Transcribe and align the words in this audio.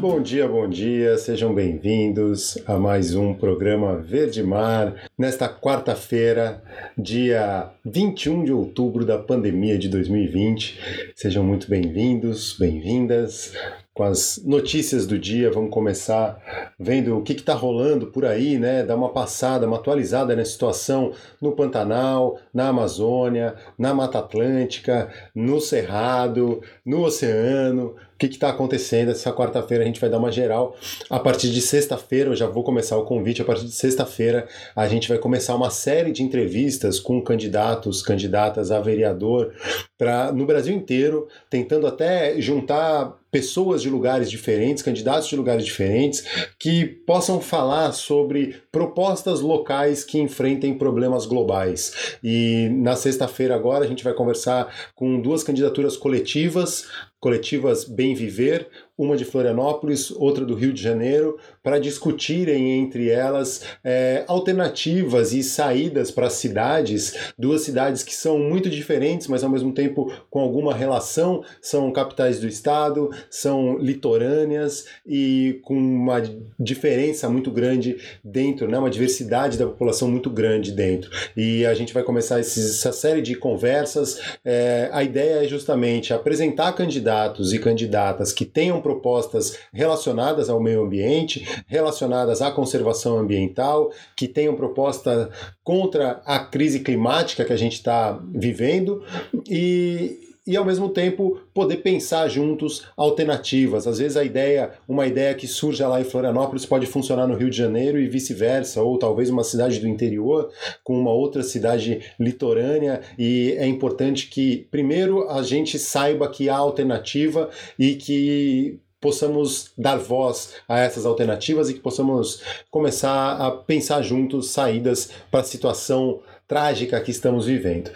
Bom 0.00 0.22
dia, 0.22 0.48
bom 0.48 0.66
dia, 0.66 1.18
sejam 1.18 1.54
bem-vindos 1.54 2.56
a 2.66 2.78
mais 2.78 3.14
um 3.14 3.34
programa 3.34 3.98
Verde 3.98 4.42
Mar, 4.42 4.94
nesta 5.16 5.46
quarta-feira, 5.46 6.62
dia 6.96 7.68
21 7.84 8.44
de 8.44 8.50
outubro 8.50 9.04
da 9.04 9.18
pandemia 9.18 9.76
de 9.76 9.90
2020. 9.90 11.12
Sejam 11.14 11.44
muito 11.44 11.68
bem-vindos, 11.68 12.56
bem-vindas 12.58 13.52
com 13.92 14.04
as 14.04 14.40
notícias 14.42 15.06
do 15.06 15.18
dia. 15.18 15.50
Vamos 15.50 15.70
começar 15.70 16.40
vendo 16.78 17.18
o 17.18 17.22
que 17.22 17.34
está 17.34 17.52
rolando 17.52 18.06
por 18.06 18.24
aí, 18.24 18.58
né? 18.58 18.82
Dar 18.82 18.96
uma 18.96 19.10
passada, 19.10 19.66
uma 19.66 19.76
atualizada 19.76 20.34
na 20.34 20.46
situação 20.46 21.12
no 21.38 21.52
Pantanal, 21.52 22.38
na 22.54 22.68
Amazônia, 22.68 23.54
na 23.78 23.92
Mata 23.92 24.20
Atlântica, 24.20 25.10
no 25.34 25.60
Cerrado, 25.60 26.62
no 26.82 27.02
Oceano, 27.02 27.94
que 28.26 28.34
está 28.34 28.50
acontecendo. 28.50 29.10
Essa 29.10 29.32
quarta-feira 29.32 29.82
a 29.82 29.86
gente 29.86 30.00
vai 30.00 30.10
dar 30.10 30.18
uma 30.18 30.30
geral. 30.30 30.76
A 31.08 31.18
partir 31.18 31.50
de 31.50 31.60
sexta-feira, 31.60 32.30
eu 32.30 32.36
já 32.36 32.46
vou 32.46 32.62
começar 32.62 32.96
o 32.96 33.04
convite. 33.04 33.40
A 33.42 33.44
partir 33.44 33.64
de 33.64 33.72
sexta-feira, 33.72 34.46
a 34.76 34.86
gente 34.86 35.08
vai 35.08 35.18
começar 35.18 35.54
uma 35.54 35.70
série 35.70 36.12
de 36.12 36.22
entrevistas 36.22 37.00
com 37.00 37.22
candidatos, 37.22 38.02
candidatas 38.02 38.70
a 38.70 38.80
vereador, 38.80 39.54
para 39.96 40.32
no 40.32 40.46
Brasil 40.46 40.74
inteiro, 40.74 41.28
tentando 41.48 41.86
até 41.86 42.40
juntar 42.40 43.18
pessoas 43.30 43.80
de 43.80 43.88
lugares 43.88 44.30
diferentes, 44.30 44.82
candidatos 44.82 45.28
de 45.28 45.36
lugares 45.36 45.64
diferentes, 45.64 46.24
que 46.58 46.84
possam 46.84 47.40
falar 47.40 47.92
sobre 47.92 48.56
propostas 48.72 49.40
locais 49.40 50.02
que 50.02 50.18
enfrentem 50.18 50.76
problemas 50.76 51.26
globais. 51.26 52.16
E 52.22 52.68
na 52.72 52.96
sexta-feira 52.96 53.54
agora 53.54 53.84
a 53.84 53.88
gente 53.88 54.02
vai 54.02 54.12
conversar 54.12 54.74
com 54.94 55.20
duas 55.20 55.44
candidaturas 55.44 55.96
coletivas, 55.96 56.86
coletivas 57.20 57.84
Bem 57.84 58.14
Viver, 58.14 58.68
uma 59.00 59.16
de 59.16 59.24
Florianópolis, 59.24 60.10
outra 60.10 60.44
do 60.44 60.54
Rio 60.54 60.74
de 60.74 60.82
Janeiro, 60.82 61.38
para 61.62 61.78
discutirem 61.78 62.78
entre 62.78 63.08
elas 63.08 63.62
é, 63.82 64.24
alternativas 64.28 65.32
e 65.32 65.42
saídas 65.42 66.10
para 66.10 66.28
cidades, 66.28 67.32
duas 67.38 67.62
cidades 67.62 68.02
que 68.02 68.14
são 68.14 68.38
muito 68.38 68.68
diferentes, 68.68 69.26
mas 69.26 69.42
ao 69.42 69.48
mesmo 69.48 69.72
tempo 69.72 70.12
com 70.28 70.40
alguma 70.40 70.74
relação, 70.74 71.42
são 71.62 71.90
capitais 71.90 72.40
do 72.40 72.46
estado, 72.46 73.10
são 73.30 73.78
litorâneas 73.78 74.84
e 75.06 75.60
com 75.62 75.74
uma 75.74 76.22
diferença 76.58 77.26
muito 77.30 77.50
grande 77.50 77.96
dentro, 78.22 78.68
né, 78.68 78.78
uma 78.78 78.90
diversidade 78.90 79.56
da 79.56 79.64
população 79.64 80.10
muito 80.10 80.28
grande 80.28 80.72
dentro. 80.72 81.10
E 81.34 81.64
a 81.64 81.72
gente 81.72 81.94
vai 81.94 82.02
começar 82.02 82.38
esses, 82.38 82.78
essa 82.78 82.92
série 82.92 83.22
de 83.22 83.34
conversas. 83.34 84.20
É, 84.44 84.90
a 84.92 85.02
ideia 85.02 85.42
é 85.44 85.48
justamente 85.48 86.12
apresentar 86.12 86.74
candidatos 86.74 87.54
e 87.54 87.58
candidatas 87.58 88.30
que 88.30 88.44
tenham 88.44 88.82
propostas 88.90 89.56
relacionadas 89.72 90.50
ao 90.50 90.60
meio 90.60 90.82
ambiente, 90.82 91.46
relacionadas 91.66 92.42
à 92.42 92.50
conservação 92.50 93.18
ambiental, 93.18 93.92
que 94.16 94.26
tenham 94.26 94.56
proposta 94.56 95.30
contra 95.62 96.20
a 96.24 96.40
crise 96.40 96.80
climática 96.80 97.44
que 97.44 97.52
a 97.52 97.56
gente 97.56 97.74
está 97.74 98.20
vivendo 98.32 99.04
e 99.48 100.29
e 100.50 100.56
ao 100.56 100.64
mesmo 100.64 100.88
tempo 100.88 101.40
poder 101.54 101.76
pensar 101.76 102.26
juntos 102.28 102.84
alternativas. 102.96 103.86
Às 103.86 103.98
vezes 103.98 104.16
a 104.16 104.24
ideia, 104.24 104.72
uma 104.88 105.06
ideia 105.06 105.32
que 105.32 105.46
surge 105.46 105.80
lá 105.84 106.00
em 106.00 106.04
Florianópolis 106.04 106.66
pode 106.66 106.86
funcionar 106.86 107.28
no 107.28 107.36
Rio 107.36 107.48
de 107.48 107.56
Janeiro 107.56 108.00
e 108.00 108.08
vice-versa, 108.08 108.82
ou 108.82 108.98
talvez 108.98 109.30
uma 109.30 109.44
cidade 109.44 109.78
do 109.78 109.86
interior 109.86 110.50
com 110.82 110.98
uma 110.98 111.12
outra 111.12 111.44
cidade 111.44 112.00
litorânea 112.18 113.00
e 113.16 113.54
é 113.58 113.66
importante 113.66 114.26
que 114.26 114.66
primeiro 114.72 115.30
a 115.30 115.40
gente 115.44 115.78
saiba 115.78 116.28
que 116.28 116.48
há 116.48 116.56
alternativa 116.56 117.48
e 117.78 117.94
que 117.94 118.80
possamos 119.00 119.70
dar 119.78 119.98
voz 119.98 120.54
a 120.68 120.80
essas 120.80 121.06
alternativas 121.06 121.70
e 121.70 121.74
que 121.74 121.80
possamos 121.80 122.42
começar 122.72 123.36
a 123.36 123.52
pensar 123.52 124.02
juntos 124.02 124.50
saídas 124.50 125.10
para 125.30 125.40
a 125.40 125.44
situação 125.44 126.20
trágica 126.48 127.00
que 127.00 127.12
estamos 127.12 127.46
vivendo. 127.46 127.92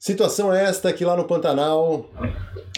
Situação 0.00 0.50
esta 0.50 0.94
que 0.94 1.04
lá 1.04 1.14
no 1.14 1.24
Pantanal 1.24 2.06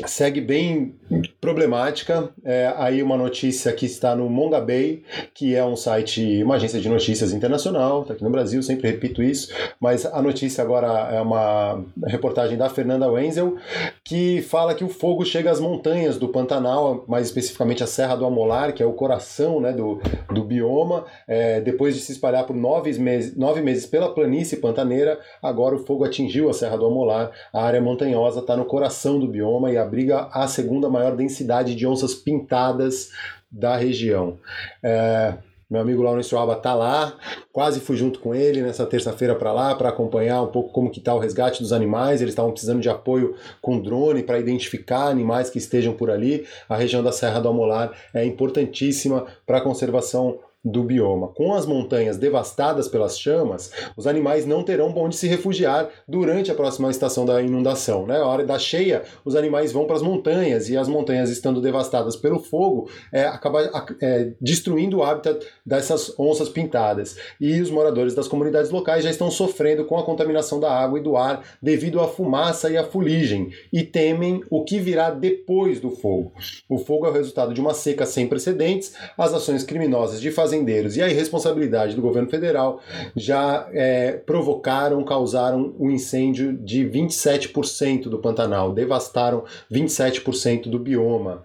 segue 0.07 0.41
bem 0.41 0.97
problemática. 1.41 2.31
É, 2.45 2.75
aí 2.77 3.01
uma 3.01 3.17
notícia 3.17 3.73
que 3.73 3.87
está 3.87 4.17
no 4.17 4.29
Monga 4.29 4.61
Bay, 4.61 5.05
que 5.33 5.55
é 5.55 5.65
um 5.65 5.77
site, 5.77 6.43
uma 6.43 6.57
agência 6.57 6.81
de 6.81 6.89
notícias 6.89 7.33
internacional, 7.33 8.03
está 8.03 8.15
aqui 8.15 8.25
no 8.25 8.31
Brasil, 8.31 8.61
sempre 8.61 8.91
repito 8.91 9.23
isso, 9.23 9.55
mas 9.79 10.05
a 10.05 10.21
notícia 10.21 10.65
agora 10.65 11.15
é 11.15 11.21
uma 11.21 11.85
reportagem 12.07 12.59
da 12.59 12.69
Fernanda 12.69 13.09
Wenzel, 13.09 13.57
que 14.03 14.43
fala 14.43 14.75
que 14.75 14.83
o 14.83 14.89
fogo 14.89 15.25
chega 15.25 15.49
às 15.49 15.61
montanhas 15.61 16.19
do 16.19 16.29
Pantanal, 16.29 17.05
mais 17.07 17.29
especificamente 17.29 17.85
a 17.85 17.87
Serra 17.87 18.17
do 18.17 18.27
Amolar, 18.27 18.73
que 18.73 18.83
é 18.83 18.87
o 18.87 18.95
coração 18.95 19.61
né, 19.61 19.73
do, 19.73 20.01
do 20.33 20.43
bioma. 20.43 21.05
É, 21.29 21.61
depois 21.61 21.95
de 21.95 22.01
se 22.01 22.11
espalhar 22.11 22.45
por 22.47 22.57
nove 22.57 22.99
meses, 22.99 23.37
nove 23.37 23.61
meses 23.61 23.87
pela 23.87 24.13
planície 24.13 24.57
pantaneira, 24.57 25.21
agora 25.41 25.77
o 25.77 25.85
fogo 25.87 26.05
atingiu 26.05 26.51
a 26.51 26.53
Serra 26.53 26.77
do 26.77 26.87
Amolar 26.87 27.12
a 27.53 27.63
área 27.63 27.81
montanhosa 27.81 28.41
está 28.41 28.57
no 28.57 28.65
coração 28.65 29.19
do 29.19 29.27
bioma 29.27 29.71
e 29.71 29.77
abriga 29.77 30.29
a 30.33 30.47
segunda 30.47 30.89
maior 30.89 31.17
densidade 31.17 31.75
de 31.75 31.87
onças 31.87 32.15
pintadas 32.15 33.11
da 33.51 33.77
região. 33.77 34.39
É, 34.83 35.35
meu 35.73 35.81
amigo 35.81 36.03
Laurence 36.03 36.35
Alba 36.35 36.53
está 36.53 36.75
lá, 36.75 37.17
quase 37.51 37.81
fui 37.81 37.97
junto 37.97 38.19
com 38.19 38.35
ele 38.35 38.61
nessa 38.61 38.85
terça-feira 38.85 39.35
para 39.35 39.55
lá 39.55 39.75
para 39.75 39.89
acompanhar 39.89 40.43
um 40.43 40.49
pouco 40.49 40.71
como 40.71 40.91
que 40.91 40.99
está 40.99 41.15
o 41.15 41.19
resgate 41.19 41.63
dos 41.63 41.73
animais. 41.73 42.21
Eles 42.21 42.33
estavam 42.33 42.51
precisando 42.51 42.81
de 42.81 42.91
apoio 42.91 43.35
com 43.63 43.81
drone 43.81 44.23
para 44.23 44.39
identificar 44.39 45.09
animais 45.09 45.49
que 45.49 45.57
estejam 45.57 45.95
por 45.95 46.11
ali. 46.11 46.47
A 46.69 46.77
região 46.77 47.03
da 47.03 47.11
Serra 47.11 47.41
do 47.41 47.49
Amolar 47.49 47.91
é 48.13 48.23
importantíssima 48.23 49.25
para 49.47 49.59
a 49.59 49.61
conservação 49.63 50.41
do 50.65 50.85
bioma. 50.85 51.29
Com 51.29 51.55
as 51.55 51.67
montanhas 51.67 52.17
devastadas 52.17 52.87
pelas 52.87 53.19
chamas, 53.19 53.73
os 53.97 54.07
animais 54.07 54.47
não 54.47 54.63
terão 54.63 54.93
onde 54.97 55.17
se 55.17 55.27
refugiar 55.27 55.89
durante 56.07 56.51
a 56.51 56.55
próxima 56.55 56.91
estação 56.91 57.27
da 57.27 57.43
inundação. 57.43 58.07
Né? 58.07 58.19
A 58.19 58.27
hora 58.27 58.45
da 58.45 58.59
cheia, 58.59 59.03
os 59.25 59.35
animais 59.35 59.73
vão 59.73 59.87
para 59.87 59.97
as 59.97 60.03
montanhas 60.03 60.69
e 60.69 60.77
as 60.77 60.87
montanhas 60.87 61.31
estando 61.31 61.61
devastadas 61.61 62.15
pelo 62.15 62.39
fogo, 62.39 62.89
é, 63.13 63.25
acaba 63.25 63.89
é, 64.01 64.33
destruindo 64.41 64.99
o 64.99 65.03
hábitat 65.03 65.45
dessas 65.67 66.15
onças 66.19 66.49
pintadas. 66.49 67.17
E 67.41 67.61
os 67.61 67.71
moradores 67.71 68.15
das 68.15 68.29
comunidades 68.29 68.71
locais 68.71 69.03
já 69.03 69.11
estão 69.11 69.31
sofrendo 69.31 69.85
com 69.85 69.99
a 69.99 70.05
contaminação 70.05 70.61
da 70.61 70.73
água 70.73 70.99
e 70.99 71.03
do 71.03 71.17
ar 71.17 71.43
devido 71.61 72.01
à 72.01 72.07
fumaça 72.07 72.71
e 72.71 72.77
à 72.77 72.85
fuligem 72.85 73.51
e 73.73 73.83
temem 73.83 74.43
o 74.49 74.63
que 74.63 74.79
virá 74.79 75.11
depois 75.11 75.81
do 75.81 75.91
fogo. 75.91 76.33
O 76.69 76.79
fogo 76.79 77.07
é 77.07 77.11
o 77.11 77.13
resultado 77.13 77.53
de 77.53 77.61
uma 77.61 77.75
seca 77.75 78.07
sem 78.07 78.29
precedentes, 78.29 78.95
as 79.19 79.35
ações 79.35 79.65
criminosas 79.65 80.21
de 80.21 80.31
fazer 80.31 80.52
fazendeiros 80.53 80.97
e 80.97 81.03
a 81.03 81.09
irresponsabilidade 81.09 81.97
do 81.97 82.03
governo 82.03 82.29
federal 82.29 82.81
já 83.17 83.69
é, 83.73 84.13
provocaram, 84.13 85.03
causaram 85.03 85.75
um 85.79 85.91
incêndio 85.91 86.53
de 86.53 86.85
27% 86.85 88.05
do 88.05 88.19
Pantanal, 88.19 88.73
devastaram 88.73 89.45
27% 89.73 90.69
do 90.69 90.79
bioma. 90.79 91.43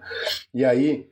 E 0.54 0.64
aí 0.64 1.06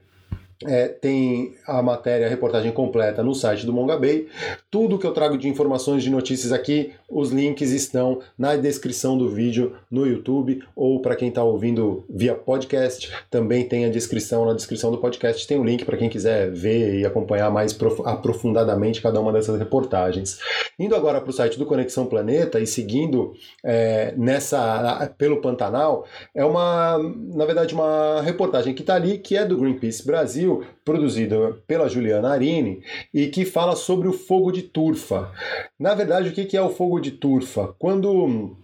é, 0.65 0.89
tem 0.89 1.55
a 1.67 1.83
matéria, 1.83 2.27
a 2.27 2.31
reportagem 2.31 2.73
completa 2.73 3.23
no 3.23 3.35
site 3.35 3.67
do 3.67 3.73
Monga 3.73 3.99
Bay. 3.99 4.27
Tudo 4.71 4.99
que 4.99 5.07
eu 5.07 5.13
trago 5.13 5.37
de 5.37 5.49
informações, 5.49 6.03
de 6.03 6.11
notícias 6.11 6.53
aqui, 6.53 6.93
os 7.09 7.31
links 7.31 7.71
estão 7.71 8.21
na 8.39 8.57
descrição 8.57 9.19
do 9.19 9.29
vídeo 9.29 9.75
no 9.91 10.07
YouTube 10.07 10.63
ou 10.75 11.01
para 11.03 11.15
quem 11.15 11.29
está 11.29 11.45
ouvindo 11.45 12.05
via 12.09 12.35
podcast, 12.35 13.13
também 13.31 13.69
tem 13.69 13.85
a 13.85 13.91
descrição, 13.91 14.47
na 14.47 14.55
descrição 14.55 14.91
do 14.91 14.99
podcast 14.99 15.47
tem 15.47 15.59
o 15.59 15.61
um 15.61 15.65
link 15.65 15.85
para 15.85 15.97
quem 15.97 16.09
quiser 16.09 16.51
ver 16.51 17.01
e 17.01 17.05
acompanhar 17.05 17.51
mais 17.51 17.77
aprofundadamente 18.05 19.03
cada 19.03 19.21
uma 19.21 19.33
dessas 19.33 19.59
reportagens. 19.59 20.39
Indo 20.79 20.95
agora 20.95 21.21
para 21.21 21.31
o 21.31 21.33
site 21.33 21.59
do 21.59 21.67
Conexão 21.67 22.07
Planeta 22.07 22.61
e 22.61 22.67
seguindo 22.67 23.35
é, 23.65 24.15
nessa 24.17 25.15
pelo 25.19 25.41
Pantanal, 25.41 26.07
é 26.35 26.45
uma, 26.45 26.99
na 26.99 27.45
verdade, 27.45 27.75
uma 27.75 28.21
reportagem 28.23 28.75
que 28.75 28.83
está 28.83 28.95
ali 28.95 29.19
que 29.19 29.37
é 29.37 29.45
do 29.45 29.57
Greenpeace 29.57 30.07
Brasil 30.07 30.46
Brasil, 30.47 30.65
produzido 30.85 31.63
pela 31.67 31.89
Juliana 31.89 32.31
Arini, 32.31 32.83
e 33.13 33.27
que 33.27 33.45
fala 33.45 33.75
sobre 33.75 34.09
o 34.09 34.13
fogo 34.13 34.53
de 34.53 34.63
turfa. 34.63 35.31
Na 35.79 35.95
verdade, 35.95 36.29
o 36.29 36.33
que 36.33 36.57
é 36.57 36.63
o 36.63 36.71
fogo 36.71 37.01
de 37.01 37.11
turfa? 37.11 37.75
Quando 37.79 38.57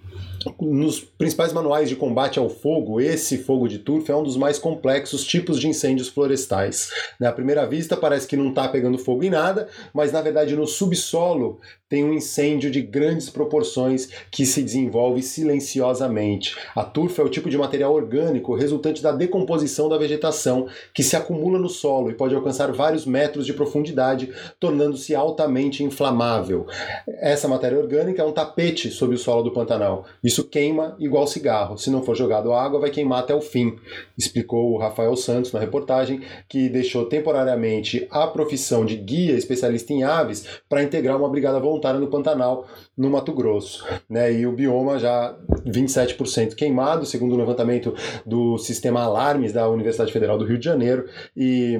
nos 0.60 1.00
principais 1.00 1.52
manuais 1.52 1.88
de 1.88 1.96
combate 1.96 2.38
ao 2.38 2.48
fogo, 2.48 3.00
esse 3.00 3.38
fogo 3.38 3.68
de 3.68 3.78
turfa 3.78 4.12
é 4.12 4.16
um 4.16 4.22
dos 4.22 4.36
mais 4.36 4.58
complexos 4.58 5.24
tipos 5.24 5.58
de 5.58 5.68
incêndios 5.68 6.08
florestais. 6.08 6.90
Né? 7.18 7.26
À 7.26 7.32
primeira 7.32 7.66
vista 7.66 7.96
parece 7.96 8.26
que 8.26 8.36
não 8.36 8.48
está 8.48 8.68
pegando 8.68 8.98
fogo 8.98 9.24
em 9.24 9.30
nada, 9.30 9.68
mas 9.92 10.12
na 10.12 10.20
verdade 10.20 10.56
no 10.56 10.66
subsolo 10.66 11.60
tem 11.92 12.02
um 12.04 12.14
incêndio 12.14 12.70
de 12.70 12.80
grandes 12.80 13.28
proporções 13.28 14.08
que 14.30 14.46
se 14.46 14.62
desenvolve 14.62 15.22
silenciosamente. 15.22 16.56
A 16.74 16.84
turfa 16.84 17.20
é 17.20 17.24
o 17.24 17.28
tipo 17.28 17.50
de 17.50 17.58
material 17.58 17.92
orgânico 17.92 18.54
resultante 18.54 19.02
da 19.02 19.12
decomposição 19.12 19.90
da 19.90 19.98
vegetação 19.98 20.68
que 20.94 21.02
se 21.02 21.16
acumula 21.16 21.58
no 21.58 21.68
solo 21.68 22.10
e 22.10 22.14
pode 22.14 22.34
alcançar 22.34 22.72
vários 22.72 23.04
metros 23.04 23.44
de 23.44 23.52
profundidade, 23.52 24.32
tornando-se 24.58 25.14
altamente 25.14 25.84
inflamável. 25.84 26.66
Essa 27.06 27.46
matéria 27.46 27.78
orgânica 27.78 28.22
é 28.22 28.24
um 28.24 28.32
tapete 28.32 28.90
sobre 28.90 29.16
o 29.16 29.18
solo 29.18 29.42
do 29.42 29.52
Pantanal. 29.52 30.06
Queima 30.44 30.96
igual 30.98 31.26
cigarro. 31.26 31.76
Se 31.76 31.90
não 31.90 32.02
for 32.02 32.16
jogado 32.16 32.54
água, 32.54 32.80
vai 32.80 32.90
queimar 32.90 33.20
até 33.20 33.34
o 33.34 33.40
fim, 33.40 33.76
explicou 34.16 34.72
o 34.72 34.78
Rafael 34.78 35.14
Santos 35.14 35.52
na 35.52 35.60
reportagem, 35.60 36.22
que 36.48 36.68
deixou 36.68 37.04
temporariamente 37.06 38.06
a 38.10 38.26
profissão 38.26 38.84
de 38.86 38.96
guia 38.96 39.34
especialista 39.34 39.92
em 39.92 40.04
aves 40.04 40.46
para 40.68 40.82
integrar 40.82 41.18
uma 41.18 41.28
brigada 41.28 41.60
voluntária 41.60 41.82
voluntária 41.82 41.98
no 41.98 42.06
Pantanal, 42.06 42.66
no 42.96 43.10
Mato 43.10 43.32
Grosso. 43.32 43.84
Né? 44.08 44.32
E 44.32 44.46
o 44.46 44.52
bioma 44.52 44.98
já 44.98 45.36
27% 45.66 46.54
queimado, 46.54 47.04
segundo 47.04 47.34
o 47.34 47.38
levantamento 47.38 47.94
do 48.24 48.58
sistema 48.58 49.02
Alarmes 49.02 49.52
da 49.52 49.68
Universidade 49.68 50.12
Federal 50.12 50.38
do 50.38 50.44
Rio 50.44 50.58
de 50.58 50.64
Janeiro. 50.64 51.08
E 51.36 51.78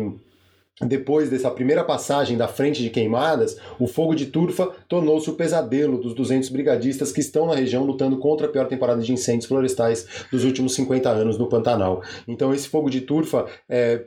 depois 0.81 1.29
dessa 1.29 1.51
primeira 1.51 1.85
passagem 1.85 2.37
da 2.37 2.49
frente 2.49 2.83
de 2.83 2.89
queimadas, 2.89 3.59
o 3.79 3.87
fogo 3.87 4.15
de 4.15 4.27
turfa 4.27 4.71
tornou-se 4.89 5.29
o 5.29 5.35
pesadelo 5.35 5.99
dos 5.99 6.15
200 6.15 6.49
brigadistas 6.49 7.13
que 7.13 7.21
estão 7.21 7.47
na 7.47 7.55
região 7.55 7.85
lutando 7.85 8.17
contra 8.17 8.47
a 8.47 8.51
pior 8.51 8.67
temporada 8.67 9.03
de 9.03 9.13
incêndios 9.13 9.47
florestais 9.47 10.07
dos 10.31 10.45
últimos 10.45 10.75
50 10.75 11.11
anos 11.11 11.37
no 11.37 11.47
Pantanal. 11.47 12.03
Então, 12.27 12.55
esse 12.55 12.69
fogo 12.69 12.89
de 12.89 13.03
turfa, 13.03 13.47
é, 13.69 14.03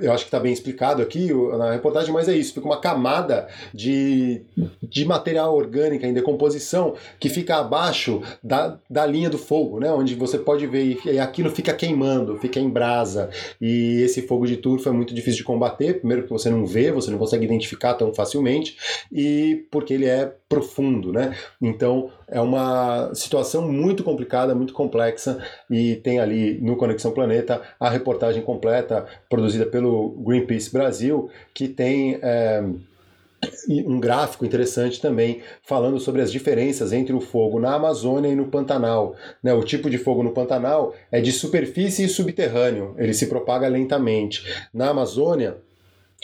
eu 0.00 0.12
acho 0.12 0.24
que 0.24 0.28
está 0.28 0.38
bem 0.38 0.52
explicado 0.52 1.00
aqui 1.00 1.32
na 1.56 1.72
reportagem, 1.72 2.12
mas 2.12 2.28
é 2.28 2.36
isso: 2.36 2.52
fica 2.52 2.66
uma 2.66 2.80
camada 2.80 3.48
de, 3.72 4.42
de 4.82 5.06
material 5.06 5.56
orgânico 5.56 6.04
em 6.04 6.12
decomposição 6.12 6.94
que 7.18 7.30
fica 7.30 7.56
abaixo 7.56 8.20
da, 8.44 8.78
da 8.88 9.06
linha 9.06 9.30
do 9.30 9.38
fogo, 9.38 9.80
né, 9.80 9.90
onde 9.90 10.14
você 10.14 10.38
pode 10.38 10.66
ver 10.66 10.98
e 11.06 11.18
aquilo 11.18 11.50
fica 11.50 11.72
queimando, 11.72 12.36
fica 12.36 12.60
em 12.60 12.68
brasa. 12.68 13.30
E 13.60 14.02
esse 14.02 14.22
fogo 14.22 14.46
de 14.46 14.58
turfa 14.58 14.90
é 14.90 14.92
muito 14.92 15.14
difícil 15.14 15.38
de 15.38 15.44
combater 15.44 16.01
primeiro 16.02 16.22
porque 16.22 16.34
você 16.34 16.50
não 16.50 16.66
vê, 16.66 16.90
você 16.90 17.10
não 17.10 17.18
consegue 17.18 17.44
identificar 17.44 17.94
tão 17.94 18.12
facilmente, 18.12 18.76
e 19.10 19.66
porque 19.70 19.94
ele 19.94 20.06
é 20.06 20.32
profundo, 20.48 21.12
né? 21.12 21.34
Então 21.60 22.10
é 22.28 22.40
uma 22.40 23.14
situação 23.14 23.70
muito 23.70 24.02
complicada, 24.02 24.54
muito 24.54 24.74
complexa, 24.74 25.38
e 25.70 25.96
tem 25.96 26.18
ali 26.18 26.60
no 26.60 26.76
Conexão 26.76 27.12
Planeta 27.12 27.62
a 27.78 27.88
reportagem 27.88 28.42
completa 28.42 29.06
produzida 29.30 29.64
pelo 29.64 30.10
Greenpeace 30.26 30.72
Brasil, 30.72 31.30
que 31.54 31.68
tem. 31.68 32.18
É, 32.20 32.62
um 33.68 33.98
gráfico 33.98 34.44
interessante 34.44 35.00
também 35.00 35.42
falando 35.62 35.98
sobre 35.98 36.22
as 36.22 36.30
diferenças 36.30 36.92
entre 36.92 37.12
o 37.12 37.20
fogo 37.20 37.58
na 37.58 37.74
Amazônia 37.74 38.28
e 38.28 38.36
no 38.36 38.46
Pantanal. 38.46 39.16
Né, 39.42 39.52
o 39.52 39.64
tipo 39.64 39.90
de 39.90 39.98
fogo 39.98 40.22
no 40.22 40.32
Pantanal 40.32 40.94
é 41.10 41.20
de 41.20 41.32
superfície 41.32 42.04
e 42.04 42.08
subterrâneo, 42.08 42.94
ele 42.98 43.12
se 43.12 43.26
propaga 43.26 43.66
lentamente. 43.68 44.44
Na 44.72 44.90
Amazônia, 44.90 45.56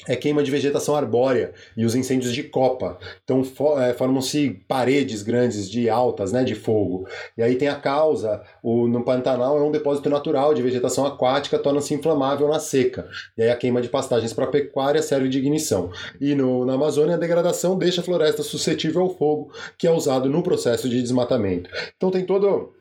é 0.06 0.14
queima 0.14 0.42
de 0.42 0.50
vegetação 0.50 0.94
arbórea 0.94 1.52
e 1.76 1.84
os 1.84 1.94
incêndios 1.94 2.32
de 2.32 2.42
copa. 2.42 2.98
Então 3.24 3.42
é, 3.78 3.92
formam-se 3.92 4.60
paredes 4.68 5.22
grandes 5.22 5.68
de 5.68 5.88
altas, 5.88 6.32
né, 6.32 6.44
de 6.44 6.54
fogo. 6.54 7.06
E 7.36 7.42
aí 7.42 7.56
tem 7.56 7.68
a 7.68 7.74
causa, 7.74 8.42
o, 8.62 8.86
no 8.86 9.04
Pantanal 9.04 9.58
é 9.58 9.62
um 9.62 9.70
depósito 9.70 10.08
natural 10.08 10.54
de 10.54 10.62
vegetação 10.62 11.04
aquática, 11.04 11.58
torna-se 11.58 11.94
inflamável 11.94 12.48
na 12.48 12.60
seca. 12.60 13.08
E 13.36 13.42
aí 13.42 13.50
a 13.50 13.56
queima 13.56 13.80
de 13.82 13.88
pastagens 13.88 14.32
para 14.32 14.46
pecuária 14.46 15.02
serve 15.02 15.28
de 15.28 15.38
ignição. 15.38 15.90
E 16.20 16.34
no, 16.34 16.64
na 16.64 16.74
Amazônia 16.74 17.14
a 17.14 17.18
degradação 17.18 17.76
deixa 17.76 18.00
a 18.00 18.04
floresta 18.04 18.42
suscetível 18.42 19.02
ao 19.02 19.14
fogo, 19.14 19.52
que 19.76 19.86
é 19.86 19.90
usado 19.90 20.28
no 20.28 20.42
processo 20.42 20.88
de 20.88 21.02
desmatamento. 21.02 21.70
Então 21.96 22.10
tem 22.10 22.24
todo 22.24 22.72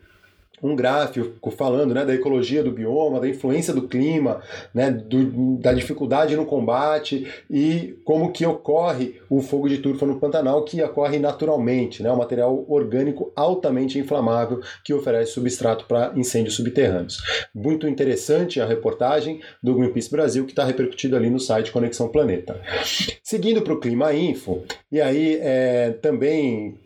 um 0.62 0.76
gráfico 0.76 1.52
falando 1.52 1.94
né, 1.94 2.04
da 2.04 2.16
ecologia 2.16 2.64
do 2.64 2.72
bioma, 2.72 3.20
da 3.20 3.28
influência 3.28 3.74
do 3.74 3.88
clima, 3.88 4.42
né, 4.74 4.90
do, 4.90 5.58
da 5.58 5.72
dificuldade 5.72 6.36
no 6.36 6.46
combate 6.46 7.28
e 7.50 7.96
como 8.04 8.32
que 8.32 8.46
ocorre 8.46 9.20
o 9.30 9.42
fogo 9.42 9.70
de 9.70 9.78
turfa 9.78 10.06
no 10.06 10.20
Pantanal, 10.20 10.64
que 10.64 10.82
ocorre 10.82 11.20
naturalmente, 11.20 12.02
né, 12.02 12.12
um 12.12 12.18
material 12.18 12.66
orgânico 12.68 13.32
altamente 13.36 14.00
inflamável 14.00 14.62
que 14.84 14.94
oferece 14.94 15.34
substrato 15.34 15.86
para 15.86 16.12
incêndios 16.16 16.56
subterrâneos. 16.56 17.22
Muito 17.54 17.88
interessante 17.88 18.60
a 18.60 18.66
reportagem 18.66 19.42
do 19.62 19.76
Greenpeace 19.76 20.10
Brasil 20.10 20.46
que 20.46 20.52
está 20.52 20.66
repercutido 20.66 21.16
ali 21.16 21.30
no 21.30 21.40
site 21.40 21.72
Conexão 21.72 22.10
Planeta. 22.10 22.60
Seguindo 23.22 23.62
para 23.62 23.74
o 23.74 23.80
Clima 23.80 24.14
Info, 24.14 24.64
e 24.92 25.00
aí 25.00 25.40
é, 25.42 25.92
também 26.02 26.80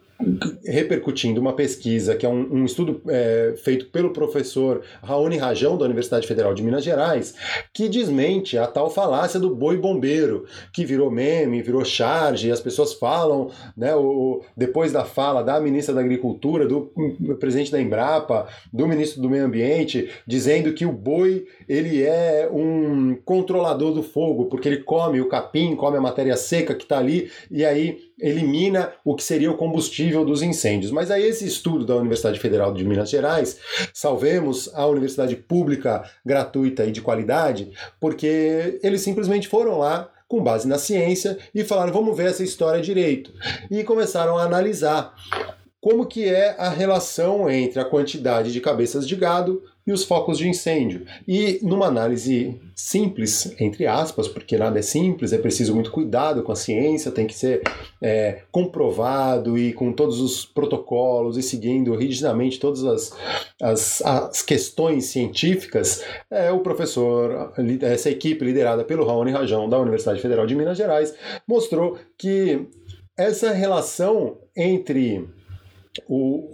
repercutindo 0.63 1.41
uma 1.41 1.53
pesquisa 1.53 2.15
que 2.15 2.25
é 2.25 2.29
um, 2.29 2.61
um 2.61 2.65
estudo 2.65 3.01
é, 3.07 3.55
feito 3.63 3.87
pelo 3.87 4.11
professor 4.11 4.81
Raoni 5.03 5.37
Rajão, 5.37 5.77
da 5.77 5.85
Universidade 5.85 6.27
Federal 6.27 6.53
de 6.53 6.63
Minas 6.63 6.83
Gerais, 6.83 7.33
que 7.73 7.89
desmente 7.89 8.57
a 8.57 8.67
tal 8.67 8.89
falácia 8.89 9.39
do 9.39 9.55
boi 9.55 9.77
bombeiro, 9.77 10.45
que 10.73 10.85
virou 10.85 11.11
meme, 11.11 11.61
virou 11.61 11.83
charge, 11.83 12.51
as 12.51 12.59
pessoas 12.59 12.93
falam, 12.93 13.49
né, 13.75 13.95
o, 13.95 14.41
depois 14.55 14.91
da 14.91 15.05
fala 15.05 15.43
da 15.43 15.59
ministra 15.59 15.93
da 15.95 16.01
Agricultura, 16.01 16.67
do 16.67 16.91
presidente 17.39 17.71
da 17.71 17.81
Embrapa, 17.81 18.47
do 18.71 18.87
ministro 18.87 19.21
do 19.21 19.29
Meio 19.29 19.45
Ambiente, 19.45 20.09
dizendo 20.25 20.73
que 20.73 20.85
o 20.85 20.91
boi 20.91 21.45
ele 21.67 22.03
é 22.03 22.49
um 22.51 23.15
controlador 23.23 23.93
do 23.93 24.03
fogo, 24.03 24.45
porque 24.45 24.67
ele 24.67 24.83
come 24.83 25.21
o 25.21 25.29
capim, 25.29 25.75
come 25.75 25.97
a 25.97 26.01
matéria 26.01 26.35
seca 26.35 26.75
que 26.75 26.83
está 26.83 26.97
ali, 26.97 27.31
e 27.49 27.65
aí 27.65 28.10
elimina 28.21 28.93
o 29.03 29.15
que 29.15 29.23
seria 29.23 29.51
o 29.51 29.57
combustível 29.57 30.23
dos 30.23 30.41
incêndios. 30.41 30.91
Mas 30.91 31.09
aí 31.09 31.23
esse 31.23 31.45
estudo 31.45 31.85
da 31.85 31.95
Universidade 31.95 32.39
Federal 32.39 32.73
de 32.73 32.85
Minas 32.85 33.09
Gerais, 33.09 33.57
salvemos 33.93 34.69
a 34.73 34.85
universidade 34.85 35.35
pública 35.35 36.03
gratuita 36.25 36.85
e 36.85 36.91
de 36.91 37.01
qualidade, 37.01 37.71
porque 37.99 38.79
eles 38.83 39.01
simplesmente 39.01 39.47
foram 39.47 39.79
lá 39.79 40.09
com 40.27 40.41
base 40.41 40.67
na 40.67 40.77
ciência 40.77 41.37
e 41.53 41.63
falaram, 41.63 41.91
vamos 41.91 42.15
ver 42.15 42.29
essa 42.29 42.43
história 42.43 42.81
direito. 42.81 43.33
E 43.69 43.83
começaram 43.83 44.37
a 44.37 44.43
analisar 44.43 45.13
como 45.81 46.05
que 46.05 46.29
é 46.29 46.55
a 46.59 46.69
relação 46.69 47.49
entre 47.49 47.79
a 47.79 47.85
quantidade 47.85 48.53
de 48.53 48.61
cabeças 48.61 49.07
de 49.07 49.15
gado 49.15 49.63
os 49.91 50.03
focos 50.03 50.37
de 50.37 50.47
incêndio. 50.47 51.05
E 51.27 51.59
numa 51.61 51.87
análise 51.87 52.59
simples, 52.75 53.53
entre 53.59 53.85
aspas, 53.85 54.27
porque 54.27 54.57
nada 54.57 54.79
é 54.79 54.81
simples, 54.81 55.33
é 55.33 55.37
preciso 55.37 55.73
muito 55.73 55.91
cuidado 55.91 56.43
com 56.43 56.51
a 56.51 56.55
ciência, 56.55 57.11
tem 57.11 57.27
que 57.27 57.33
ser 57.33 57.61
é, 58.01 58.41
comprovado 58.51 59.57
e 59.57 59.73
com 59.73 59.93
todos 59.93 60.19
os 60.19 60.45
protocolos 60.45 61.37
e 61.37 61.43
seguindo 61.43 61.95
rigidamente 61.95 62.59
todas 62.59 62.83
as, 62.83 63.11
as, 63.61 64.01
as 64.01 64.41
questões 64.41 65.05
científicas, 65.05 66.03
é, 66.29 66.51
o 66.51 66.59
professor, 66.59 67.53
essa 67.81 68.09
equipe 68.09 68.43
liderada 68.43 68.83
pelo 68.83 69.05
Raoni 69.05 69.31
Rajão 69.31 69.69
da 69.69 69.79
Universidade 69.79 70.21
Federal 70.21 70.45
de 70.45 70.55
Minas 70.55 70.77
Gerais, 70.77 71.13
mostrou 71.47 71.97
que 72.17 72.67
essa 73.17 73.51
relação 73.51 74.37
entre 74.55 75.27
o, 76.07 76.49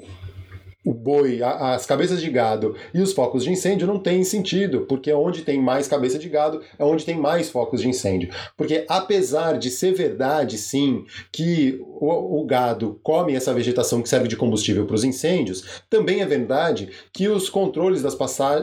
o 0.87 0.93
boi, 0.93 1.43
a, 1.43 1.73
as 1.73 1.85
cabeças 1.85 2.21
de 2.21 2.29
gado 2.29 2.73
e 2.93 3.01
os 3.01 3.11
focos 3.11 3.43
de 3.43 3.51
incêndio 3.51 3.85
não 3.85 3.99
tem 3.99 4.23
sentido, 4.23 4.85
porque 4.87 5.11
onde 5.11 5.41
tem 5.41 5.61
mais 5.61 5.85
cabeça 5.85 6.17
de 6.17 6.29
gado 6.29 6.61
é 6.79 6.85
onde 6.85 7.03
tem 7.03 7.17
mais 7.17 7.49
focos 7.49 7.81
de 7.81 7.89
incêndio. 7.89 8.29
Porque 8.55 8.85
apesar 8.87 9.57
de 9.57 9.69
ser 9.69 9.93
verdade, 9.93 10.57
sim, 10.57 11.03
que 11.29 11.77
o, 11.81 12.39
o 12.41 12.45
gado 12.45 13.01
come 13.03 13.35
essa 13.35 13.53
vegetação 13.53 14.01
que 14.01 14.07
serve 14.07 14.29
de 14.29 14.37
combustível 14.37 14.85
para 14.85 14.95
os 14.95 15.03
incêndios, 15.03 15.81
também 15.89 16.21
é 16.21 16.25
verdade 16.25 16.89
que 17.11 17.27
os 17.27 17.49
controles 17.49 18.01
das, 18.01 18.17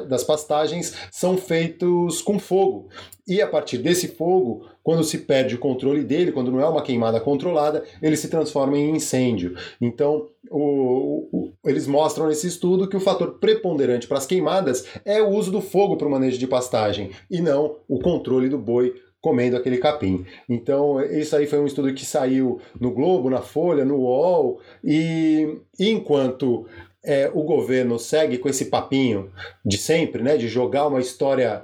das 0.08 0.24
pastagens 0.24 0.94
são 1.10 1.36
feitos 1.36 2.22
com 2.22 2.38
fogo. 2.38 2.88
E 3.26 3.42
a 3.42 3.46
partir 3.46 3.78
desse 3.78 4.08
fogo, 4.08 4.66
quando 4.82 5.04
se 5.04 5.18
perde 5.18 5.54
o 5.54 5.58
controle 5.58 6.04
dele, 6.04 6.32
quando 6.32 6.52
não 6.52 6.60
é 6.60 6.68
uma 6.68 6.82
queimada 6.82 7.18
controlada, 7.18 7.84
ele 8.02 8.16
se 8.16 8.28
transforma 8.28 8.76
em 8.76 8.96
incêndio. 8.96 9.56
Então, 9.80 10.28
o, 10.50 11.28
o, 11.32 11.52
eles 11.64 11.86
mostram 11.86 12.28
nesse 12.28 12.46
estudo 12.46 12.88
que 12.88 12.96
o 12.96 13.00
fator 13.00 13.38
preponderante 13.38 14.06
para 14.06 14.18
as 14.18 14.26
queimadas 14.26 14.86
é 15.04 15.22
o 15.22 15.28
uso 15.28 15.50
do 15.50 15.60
fogo 15.60 15.96
para 15.96 16.06
o 16.06 16.10
manejo 16.10 16.38
de 16.38 16.46
pastagem 16.46 17.10
e 17.30 17.40
não 17.40 17.76
o 17.88 17.98
controle 17.98 18.48
do 18.48 18.58
boi 18.58 18.94
comendo 19.24 19.56
aquele 19.56 19.78
capim. 19.78 20.26
Então, 20.46 21.00
isso 21.00 21.34
aí 21.34 21.46
foi 21.46 21.58
um 21.58 21.66
estudo 21.66 21.94
que 21.94 22.04
saiu 22.04 22.60
no 22.78 22.90
Globo, 22.90 23.30
na 23.30 23.40
Folha, 23.40 23.82
no 23.82 23.96
UOL, 24.00 24.60
e 24.84 25.60
enquanto 25.80 26.66
é, 27.04 27.30
o 27.34 27.42
governo 27.42 27.98
segue 27.98 28.38
com 28.38 28.48
esse 28.48 28.66
papinho 28.66 29.30
de 29.64 29.76
sempre, 29.76 30.22
né, 30.22 30.36
de 30.36 30.48
jogar 30.48 30.86
uma 30.86 31.00
história 31.00 31.62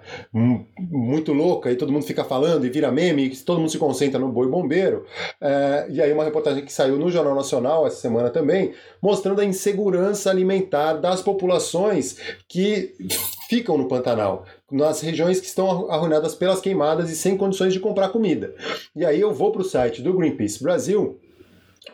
muito 0.78 1.32
louca 1.32 1.70
e 1.73 1.76
todo 1.76 1.92
mundo 1.92 2.04
fica 2.04 2.23
falando 2.25 2.66
e 2.66 2.70
vira 2.70 2.92
meme, 2.92 3.25
e 3.25 3.37
todo 3.37 3.59
mundo 3.59 3.70
se 3.70 3.78
concentra 3.78 4.20
no 4.20 4.30
boi 4.30 4.49
bombeiro. 4.49 5.06
É, 5.40 5.87
e 5.88 6.02
aí 6.02 6.12
uma 6.12 6.25
reportagem 6.25 6.64
que 6.64 6.73
saiu 6.73 6.99
no 6.99 7.11
Jornal 7.11 7.35
Nacional 7.35 7.87
essa 7.87 7.97
semana 7.97 8.28
também, 8.28 8.73
mostrando 9.00 9.40
a 9.40 9.44
insegurança 9.44 10.30
alimentar 10.30 10.94
das 10.94 11.23
populações 11.23 12.18
que 12.47 12.94
ficam 13.49 13.78
no 13.78 13.88
Pantanal, 13.88 14.44
nas 14.70 15.00
regiões 15.00 15.40
que 15.40 15.47
estão 15.47 15.90
arruinadas 15.90 16.35
pelas 16.35 16.61
queimadas 16.61 17.11
e 17.11 17.16
sem 17.16 17.37
condições 17.37 17.73
de 17.73 17.80
comprar 17.80 18.11
comida. 18.11 18.54
E 18.94 19.04
aí 19.04 19.20
eu 19.20 19.32
vou 19.32 19.50
para 19.50 19.62
o 19.62 19.64
site 19.64 20.02
do 20.02 20.12
Greenpeace 20.12 20.62
Brasil 20.62 21.18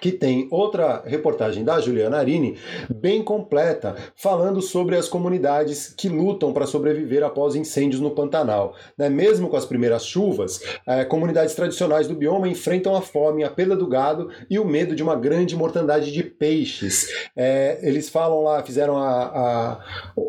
que 0.00 0.11
tem 0.11 0.49
outra 0.50 1.02
reportagem 1.07 1.64
da 1.64 1.81
Juliana 1.81 2.19
Arini, 2.19 2.57
bem 2.93 3.23
completa, 3.23 3.95
falando 4.16 4.61
sobre 4.61 4.97
as 4.97 5.09
comunidades 5.09 5.95
que 5.97 6.09
lutam 6.09 6.52
para 6.52 6.66
sobreviver 6.66 7.23
após 7.23 7.55
incêndios 7.55 8.00
no 8.00 8.11
Pantanal. 8.11 8.75
Né? 8.99 9.09
Mesmo 9.09 9.49
com 9.49 9.57
as 9.57 9.64
primeiras 9.64 10.05
chuvas, 10.05 10.61
é, 10.87 11.05
comunidades 11.05 11.55
tradicionais 11.55 12.09
do 12.09 12.14
bioma 12.14 12.49
enfrentam 12.49 12.97
a 12.97 13.00
fome, 13.00 13.45
a 13.45 13.50
perda 13.50 13.76
do 13.76 13.87
gado 13.87 14.28
e 14.50 14.59
o 14.59 14.64
medo 14.64 14.95
de 14.95 15.02
uma 15.02 15.14
grande 15.14 15.55
mortandade 15.55 16.12
de 16.12 16.23
peixes. 16.23 17.09
É, 17.37 17.78
eles 17.83 18.09
falam 18.09 18.43
lá, 18.43 18.62
fizeram 18.62 18.97
a, 18.97 19.23
a, 19.23 19.85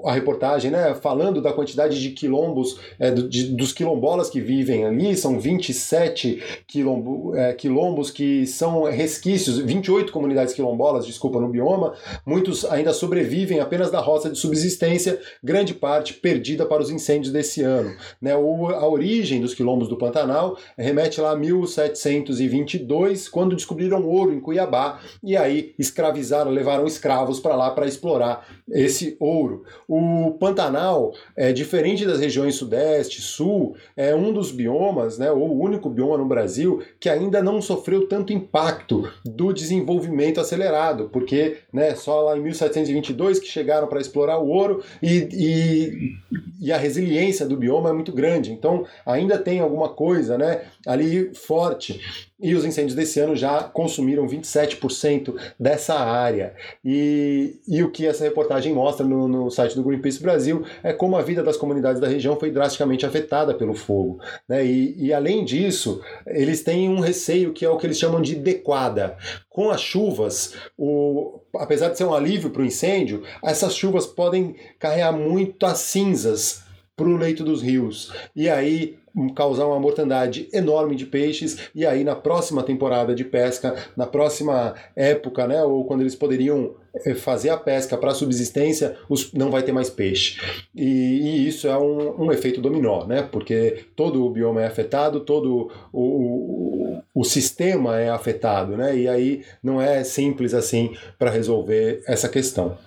a, 0.06 0.14
reportagem, 0.14 0.70
né, 0.70 0.94
falando 0.96 1.42
da 1.42 1.52
quantidade 1.52 2.00
de 2.00 2.12
quilombos, 2.12 2.80
é, 3.00 3.10
de, 3.10 3.56
dos 3.56 3.74
quilombolas 3.74 4.30
que 4.30 4.40
vivem 4.40 4.86
ali, 4.86 5.18
são 5.18 5.40
27 5.40 6.44
quilombo, 6.68 7.34
quilombos 7.58 8.12
que 8.12 8.46
são 8.46 8.84
resquícios 8.84 9.47
28 9.48 10.12
comunidades 10.12 10.54
quilombolas, 10.54 11.06
desculpa, 11.06 11.40
no 11.40 11.50
bioma, 11.50 11.94
muitos 12.26 12.66
ainda 12.66 12.94
sobrevivem 12.94 13.60
apenas 13.60 13.92
da 13.92 14.00
roça 14.00 14.30
de 14.30 14.38
subsistência, 14.38 15.20
grande 15.44 15.74
parte 15.74 16.14
perdida 16.14 16.66
para 16.66 16.82
os 16.82 16.90
incêndios 16.90 17.32
desse 17.32 17.62
ano. 17.62 17.96
Né? 18.22 18.36
O, 18.36 18.68
a 18.68 18.88
origem 18.88 19.42
dos 19.42 19.54
quilombos 19.54 19.88
do 19.88 19.98
Pantanal 19.98 20.58
remete 20.78 21.22
lá 21.22 21.32
a 21.32 21.36
1722, 21.36 23.30
quando 23.30 23.56
descobriram 23.56 24.06
ouro 24.06 24.34
em 24.34 24.40
Cuiabá, 24.40 25.00
e 25.24 25.36
aí 25.38 25.74
escravizaram, 25.78 26.52
levaram 26.52 26.86
escravos 26.86 27.40
para 27.40 27.56
lá 27.56 27.72
para 27.72 27.88
explorar 27.88 28.46
esse 28.70 29.16
ouro. 29.20 29.64
O 29.88 30.32
Pantanal, 30.40 31.14
é 31.36 31.52
diferente 31.54 32.06
das 32.06 32.20
regiões 32.20 32.56
Sudeste, 32.56 33.22
Sul, 33.22 33.76
é 33.96 34.16
um 34.16 34.34
dos 34.34 34.52
biomas, 34.52 35.18
né, 35.18 35.32
ou 35.32 35.50
o 35.50 35.62
único 35.62 35.90
bioma 35.90 36.18
no 36.18 36.26
Brasil, 36.26 36.82
que 37.00 37.10
ainda 37.10 37.42
não 37.42 37.62
sofreu 37.62 38.08
tanto 38.08 38.34
impacto 38.34 39.10
do 39.38 39.54
desenvolvimento 39.54 40.42
acelerado, 40.42 41.10
porque 41.14 41.58
né, 41.72 41.94
só 41.94 42.22
lá 42.22 42.38
em 42.38 42.42
1722 42.42 43.38
que 43.40 43.48
chegaram 43.48 43.88
para 43.88 44.02
explorar 44.02 44.40
o 44.40 44.48
ouro 44.48 44.84
e, 45.02 45.30
e, 45.32 46.18
e, 46.60 46.74
a 46.74 46.78
resiliência 46.78 47.46
do 47.46 47.56
bioma 47.56 47.92
é 47.92 47.94
muito 47.94 48.12
grande. 48.12 48.52
Então 48.52 48.86
ainda 49.06 49.38
tem 49.38 49.60
alguma 49.60 49.90
coisa 49.90 50.40
né, 50.40 50.64
ali 50.88 51.34
forte. 51.36 52.00
E 52.40 52.54
os 52.54 52.64
incêndios 52.64 52.96
desse 52.96 53.20
ano 53.20 53.36
já 53.36 53.64
consumiram 53.64 54.28
27% 54.28 55.36
dessa 55.60 55.96
área. 55.96 56.56
E, 56.86 57.60
e 57.68 57.84
o 57.84 57.92
que 57.92 58.06
essa 58.06 58.24
reportagem 58.24 58.74
mostra 58.74 59.06
no, 59.06 59.28
no, 59.28 59.50
site 59.50 59.76
do 59.76 59.84
Greenpeace 59.84 60.22
Brasil 60.22 60.64
é 60.84 60.94
como 60.94 61.18
a 61.18 61.22
vida 61.22 61.44
das 61.44 61.58
comunidades 61.58 62.00
da 62.00 62.08
região 62.08 62.40
foi 62.40 62.52
drasticamente 62.52 63.06
afetada 63.06 63.56
pelo 63.56 63.74
fogo. 63.74 64.20
Né? 64.48 64.66
E, 64.66 65.08
e 65.08 65.14
além 65.14 65.44
disso, 65.44 66.00
eles 66.28 66.64
têm 66.64 66.88
um 66.88 67.00
receio 67.00 67.54
que 67.54 67.66
é 67.66 67.70
o 67.70 67.78
que 67.78 67.88
eles 67.88 67.98
chamam 67.98 68.22
de 68.22 68.36
dequada. 68.36 69.18
Com 69.50 69.72
as 69.72 69.82
chuvas, 69.82 70.54
o, 70.78 71.42
apesar 71.56 71.90
de 71.90 71.98
ser 71.98 72.06
um 72.06 72.14
alívio 72.14 72.52
para 72.52 72.62
o 72.62 72.66
incêndio, 72.66 73.24
essas 73.44 73.76
chuvas 73.76 74.06
podem 74.06 74.56
carregar 74.80 75.12
muitas 75.12 75.80
cinzas 75.80 76.67
para 76.98 77.08
o 77.08 77.16
leito 77.16 77.44
dos 77.44 77.62
rios. 77.62 78.12
E 78.36 78.50
aí 78.50 78.98
causar 79.36 79.66
uma 79.66 79.80
mortandade 79.80 80.48
enorme 80.54 80.96
de 80.96 81.06
peixes 81.06 81.70
e 81.74 81.86
aí 81.86 82.04
na 82.04 82.16
próxima 82.16 82.62
temporada 82.64 83.16
de 83.16 83.24
pesca, 83.24 83.76
na 83.96 84.06
próxima 84.06 84.76
época, 84.96 85.48
né, 85.48 85.64
ou 85.64 85.86
quando 85.86 86.02
eles 86.02 86.16
poderiam 86.16 86.76
eh, 86.94 87.16
fazer 87.16 87.50
a 87.50 87.58
pesca 87.58 87.98
para 87.98 88.14
subsistência, 88.14 88.96
os, 89.10 89.34
não 89.34 89.50
vai 89.50 89.64
ter 89.64 89.72
mais 89.72 89.90
peixe. 89.90 90.40
E, 90.76 90.84
e 90.84 91.48
isso 91.48 91.68
é 91.68 91.78
um, 91.78 92.26
um, 92.26 92.32
efeito 92.32 92.62
dominó, 92.62 93.06
né, 93.06 93.28
porque 93.32 93.86
todo 93.96 94.24
o 94.26 94.30
bioma 94.30 94.62
é 94.62 94.68
afetado, 94.68 95.22
todo 95.22 95.72
o, 95.92 96.02
o, 96.02 97.02
o 97.14 97.24
sistema 97.24 98.00
é 98.00 98.10
afetado, 98.10 98.78
né, 98.78 98.96
e 98.96 99.08
aí 99.08 99.44
não 99.64 99.82
é 99.82 100.04
simples 100.04 100.54
assim 100.54 100.96
para 101.18 101.32
resolver 101.32 102.04
essa 102.08 102.30
questão. 102.30 102.78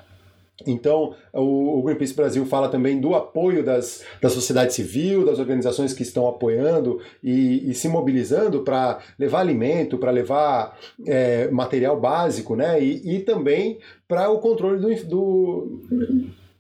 Então, 0.67 1.15
o, 1.33 1.83
Greenpeace 1.83 2.15
Brasil 2.15 2.45
fala 2.47 2.69
também 2.69 3.01
do 3.01 3.15
apoio 3.15 3.65
das, 3.65 4.03
da 4.21 4.29
sociedade 4.29 4.75
civil, 4.75 5.25
das 5.25 5.39
organizações 5.39 5.93
que 5.93 6.03
estão 6.03 6.29
apoiando 6.29 7.01
e, 7.23 7.71
e 7.71 7.75
se 7.75 7.89
mobilizando 7.89 8.63
para 8.63 8.99
levar 9.19 9.41
alimento, 9.41 9.99
para 9.99 10.11
levar 10.11 10.79
é, 11.07 11.49
material 11.51 11.99
básico, 11.99 12.55
né? 12.55 12.83
E, 12.83 13.17
e 13.17 13.21
também 13.21 13.79
para 14.07 14.29
o 14.31 14.39
controle 14.39 14.79
do, 14.79 15.05
do, 15.07 15.81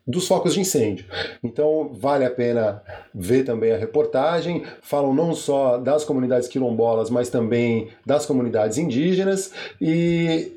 dos 0.07 0.27
focos 0.27 0.55
de 0.55 0.61
incêndio. 0.61 1.07
Então, 1.43 1.91
vale 1.93 2.25
a 2.25 2.31
pena 2.31 2.83
ver 3.15 3.45
também 3.45 3.73
a 3.73 3.77
reportagem. 3.77 4.65
Falam 4.83 5.15
não 5.15 5.35
só 5.35 5.79
das 5.79 6.05
comunidades 6.05 6.49
quilombolas, 6.49 7.11
mas 7.11 7.29
também 7.29 7.89
das 8.05 8.27
comunidades 8.27 8.79
indígenas 8.79 9.53
e 9.81 10.53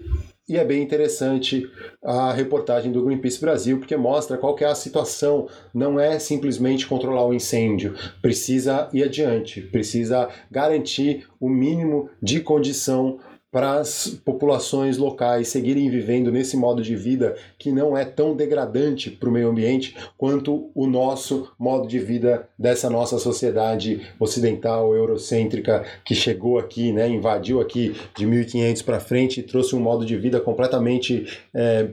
e 0.53 0.57
é 0.57 0.63
bem 0.63 0.83
interessante 0.83 1.67
a 2.03 2.31
reportagem 2.31 2.91
do 2.91 3.03
Greenpeace 3.03 3.41
Brasil, 3.41 3.79
porque 3.79 3.98
mostra 3.98 4.38
qual 4.38 4.55
é 4.60 4.65
a 4.65 4.75
situação. 4.75 5.48
Não 5.74 6.00
é 6.00 6.19
simplesmente 6.19 6.86
controlar 6.86 7.25
o 7.25 7.33
incêndio, 7.33 7.95
precisa 8.22 8.88
ir 8.93 9.03
adiante, 9.03 9.62
precisa 9.62 10.29
garantir 10.51 11.27
o 11.39 11.50
mínimo 11.50 12.07
de 12.22 12.39
condição 12.39 13.17
para 13.53 13.75
as 13.75 14.07
populações 14.25 14.98
locais 14.98 15.50
seguirem 15.50 15.88
vivendo 15.88 16.31
nesse 16.31 16.57
modo 16.57 16.81
de 16.81 16.95
vida 16.95 17.38
que 17.60 17.72
não 17.72 17.95
é 17.95 18.03
tão 18.03 18.36
degradante 18.36 19.12
para 19.12 19.29
o 19.29 19.31
meio 19.31 19.48
ambiente 19.48 19.95
quanto 20.17 20.72
o 20.74 20.88
nosso 20.88 21.51
modo 21.57 21.88
de 21.88 22.00
vida 22.00 22.50
dessa 22.57 22.89
nossa 22.89 23.19
sociedade 23.19 24.01
ocidental, 24.19 24.95
eurocêntrica, 24.95 25.86
que 26.03 26.15
chegou 26.15 26.57
aqui, 26.57 26.91
né, 26.91 27.07
invadiu 27.07 27.62
aqui 27.62 27.95
de 28.17 28.25
1500 28.25 28.81
para 28.81 29.00
frente 29.00 29.39
e 29.39 29.43
trouxe 29.43 29.75
um 29.75 29.79
modo 29.79 30.03
de 30.03 30.17
vida 30.17 30.41
completamente 30.41 31.27
é, 31.53 31.89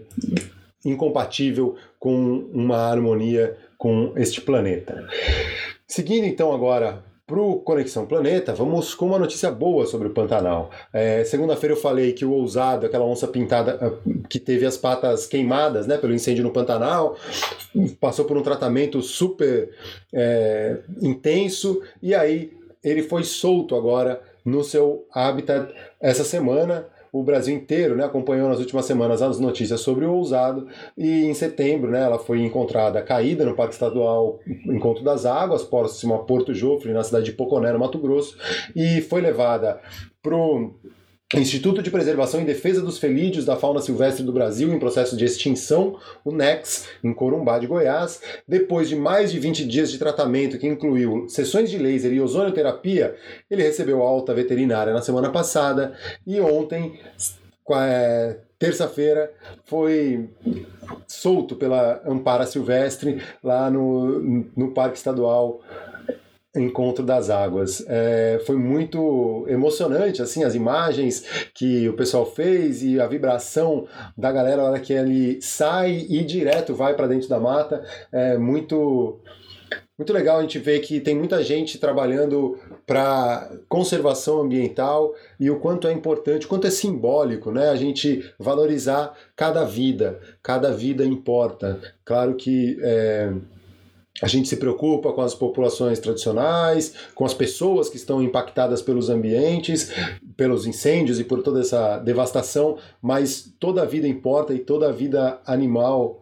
incompatível 0.83 1.77
com 1.99 2.49
uma 2.55 2.79
harmonia 2.79 3.55
com 3.77 4.15
este 4.17 4.41
planeta. 4.41 5.07
Seguindo 5.87 6.25
então 6.25 6.55
agora 6.55 7.05
para 7.31 7.41
o 7.41 7.61
Conexão 7.61 8.07
Planeta, 8.07 8.53
vamos 8.53 8.93
com 8.93 9.07
uma 9.07 9.19
notícia 9.19 9.53
boa 9.53 9.87
sobre 9.87 10.09
o 10.09 10.11
Pantanal. 10.11 10.69
É, 10.93 11.23
Segunda-feira 11.23 11.75
eu 11.75 11.81
falei 11.81 12.13
que 12.13 12.25
o 12.25 12.33
ousado, 12.33 12.87
aquela 12.87 13.05
onça 13.05 13.29
pintada 13.29 13.79
ah, 13.81 14.11
que 14.29 14.41
teve 14.41 14.67
as 14.67 14.77
patas 14.77 15.29
queimadas 15.29 15.87
né, 15.87 15.97
pelo 15.97 16.13
incêndio 16.13 16.43
no 16.43 16.51
Pantanal, 16.51 17.17
passou 18.01 18.25
por 18.25 18.37
um 18.37 18.43
tratamento 18.43 19.01
super 19.01 19.71
é, 20.13 20.79
intenso 21.01 21.81
e 22.03 22.17
aí 22.17 22.53
ele 22.83 23.05
foi 23.05 23.23
solto 23.23 23.77
agora 23.77 24.21
no 24.45 24.65
seu 24.65 25.07
habitat 25.13 25.73
essa 26.01 26.25
semana 26.25 26.85
o 27.13 27.23
Brasil 27.23 27.55
inteiro 27.55 27.97
né, 27.97 28.05
acompanhou 28.05 28.49
nas 28.49 28.59
últimas 28.59 28.85
semanas 28.85 29.23
as 29.23 29.39
notícias 29.39 29.81
sobre 29.81 30.05
o 30.05 30.13
ousado. 30.13 30.69
E 30.97 31.25
em 31.25 31.35
setembro 31.35 31.91
né, 31.91 32.03
ela 32.03 32.19
foi 32.19 32.41
encontrada 32.43 33.03
caída 33.03 33.45
no 33.45 33.55
Parque 33.55 33.75
Estadual 33.75 34.39
Encontro 34.67 35.03
das 35.03 35.27
Águas, 35.27 35.65
próximo 35.65 36.15
a 36.15 36.19
Porto 36.21 36.55
Jofre, 36.55 36.93
na 36.93 37.03
cidade 37.03 37.27
de 37.27 37.33
Poconé, 37.33 37.73
no 37.73 37.79
Mato 37.79 37.99
Grosso, 37.99 38.37
e 38.75 39.01
foi 39.01 39.21
levada 39.21 39.81
para 40.23 40.37
Instituto 41.33 41.81
de 41.81 41.93
Preservação 41.93 42.41
e 42.41 42.45
Defesa 42.45 42.83
dos 42.83 42.99
Felídeos 42.99 43.45
da 43.45 43.55
Fauna 43.55 43.81
Silvestre 43.81 44.25
do 44.25 44.33
Brasil 44.33 44.73
em 44.73 44.81
processo 44.81 45.17
de 45.17 45.25
extinção, 45.25 45.97
o 46.25 46.33
NEX, 46.33 46.89
em 47.05 47.15
Corumbá 47.15 47.57
de 47.61 47.69
Goiás. 47.69 48.21
Depois 48.49 48.89
de 48.89 48.97
mais 48.97 49.31
de 49.31 49.39
20 49.39 49.65
dias 49.65 49.93
de 49.93 49.99
tratamento 49.99 50.59
que 50.59 50.67
incluiu 50.67 51.29
sessões 51.29 51.71
de 51.71 51.79
laser 51.79 52.13
e 52.13 52.21
ozonioterapia, 52.21 53.15
ele 53.49 53.63
recebeu 53.63 54.03
alta 54.03 54.35
veterinária 54.35 54.93
na 54.93 55.03
semana 55.03 55.31
passada 55.31 55.93
e 56.27 56.41
ontem, 56.41 56.99
é, 57.75 58.39
terça-feira, 58.59 59.33
foi 59.67 60.29
solto 61.07 61.55
pela 61.55 62.03
Ampara 62.05 62.45
Silvestre 62.45 63.23
lá 63.41 63.71
no, 63.71 64.49
no 64.57 64.73
Parque 64.73 64.99
Estadual 64.99 65.61
Encontro 66.55 67.05
das 67.05 67.31
Águas. 67.31 67.85
É, 67.87 68.43
foi 68.45 68.57
muito 68.57 69.45
emocionante, 69.49 70.21
assim, 70.21 70.43
as 70.43 70.55
imagens 70.55 71.25
que 71.55 71.89
o 71.89 71.93
pessoal 71.95 72.27
fez 72.27 72.83
e 72.83 73.01
a 73.01 73.07
vibração 73.07 73.87
da 74.17 74.33
galera 74.33 74.63
na 74.63 74.69
hora 74.71 74.81
que 74.81 74.93
ele 74.93 75.41
sai 75.41 76.07
e 76.09 76.25
direto 76.25 76.75
vai 76.75 76.95
para 76.95 77.07
dentro 77.07 77.29
da 77.29 77.39
mata. 77.39 77.85
É 78.11 78.37
muito 78.37 79.21
muito 80.01 80.15
legal 80.15 80.39
a 80.39 80.41
gente 80.41 80.59
ver 80.59 80.81
que 80.81 80.99
tem 80.99 81.15
muita 81.15 81.43
gente 81.43 81.79
trabalhando 81.79 82.59
para 82.87 83.51
conservação 83.69 84.41
ambiental 84.41 85.15
e 85.39 85.51
o 85.51 85.61
quanto 85.61 85.87
é 85.87 85.93
importante, 85.93 86.47
o 86.47 86.49
quanto 86.49 86.67
é 86.67 86.71
simbólico, 86.71 87.53
né? 87.53 87.69
A 87.69 87.77
gente 87.77 88.25
valorizar 88.39 89.15
cada 89.37 89.63
vida, 89.63 90.19
cada 90.43 90.73
vida 90.73 91.05
importa. 91.05 91.79
Claro 92.03 92.35
que 92.35 92.79
é, 92.81 93.31
a 94.23 94.27
gente 94.27 94.49
se 94.49 94.57
preocupa 94.57 95.13
com 95.13 95.23
as 95.23 95.35
populações 95.35 95.99
tradicionais, 95.99 96.95
com 97.15 97.25
as 97.25 97.33
pessoas 97.33 97.89
que 97.89 97.97
estão 97.97 98.23
impactadas 98.23 98.83
pelos 98.83 99.09
ambientes, 99.09 99.93
pelos 100.37 100.67
incêndios 100.67 101.19
e 101.19 101.25
por 101.25 101.43
toda 101.43 101.61
essa 101.61 101.99
devastação, 101.99 102.77
mas 103.01 103.55
toda 103.59 103.83
a 103.83 103.87
vida 103.87 104.07
importa 104.07 104.53
e 104.53 104.59
toda 104.59 104.89
a 104.89 104.93
vida 104.93 105.41
animal 105.47 106.21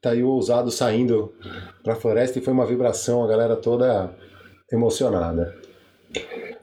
tá 0.00 0.10
aí 0.10 0.22
o 0.22 0.28
ousado 0.28 0.70
saindo 0.70 1.34
para 1.82 1.92
a 1.92 1.96
floresta 1.96 2.38
e 2.38 2.42
foi 2.42 2.52
uma 2.52 2.64
vibração, 2.64 3.22
a 3.22 3.26
galera 3.26 3.56
toda 3.56 4.14
emocionada. 4.72 5.54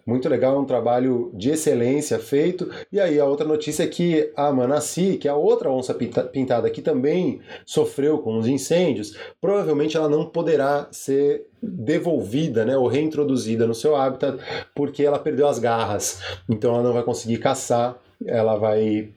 Muito 0.08 0.30
legal, 0.30 0.58
um 0.58 0.64
trabalho 0.64 1.30
de 1.34 1.50
excelência 1.50 2.18
feito. 2.18 2.72
E 2.90 2.98
aí 2.98 3.20
a 3.20 3.26
outra 3.26 3.46
notícia 3.46 3.84
é 3.84 3.88
que 3.88 4.32
a 4.38 4.50
Manassi, 4.54 5.18
que 5.18 5.28
é 5.28 5.32
a 5.32 5.36
outra 5.36 5.70
onça 5.70 5.94
pintada 5.94 6.70
que 6.70 6.82
também 6.82 7.42
sofreu 7.66 8.20
com 8.20 8.38
os 8.38 8.48
incêndios, 8.48 9.18
provavelmente 9.42 9.98
ela 9.98 10.08
não 10.08 10.26
poderá 10.26 10.88
ser 10.92 11.48
devolvida, 11.62 12.64
né, 12.64 12.78
ou 12.78 12.88
reintroduzida 12.88 13.68
no 13.68 13.76
seu 13.76 13.98
hábitat, 13.98 14.38
porque 14.74 15.04
ela 15.04 15.20
perdeu 15.20 15.46
as 15.46 15.60
garras. 15.60 16.22
Então 16.48 16.74
ela 16.74 16.84
não 16.84 16.94
vai 16.94 17.04
conseguir 17.04 17.40
caçar, 17.40 17.98
ela 18.26 18.56
vai 18.56 19.10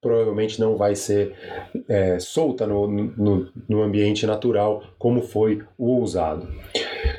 provavelmente 0.00 0.60
não 0.60 0.76
vai 0.76 0.94
ser 0.94 1.34
é, 1.88 2.18
solta 2.20 2.66
no, 2.66 2.86
no, 2.86 3.48
no, 3.68 3.82
ambiente 3.82 4.24
natural 4.24 4.82
como 4.96 5.20
foi 5.20 5.62
o 5.76 5.98
usado. 6.00 6.48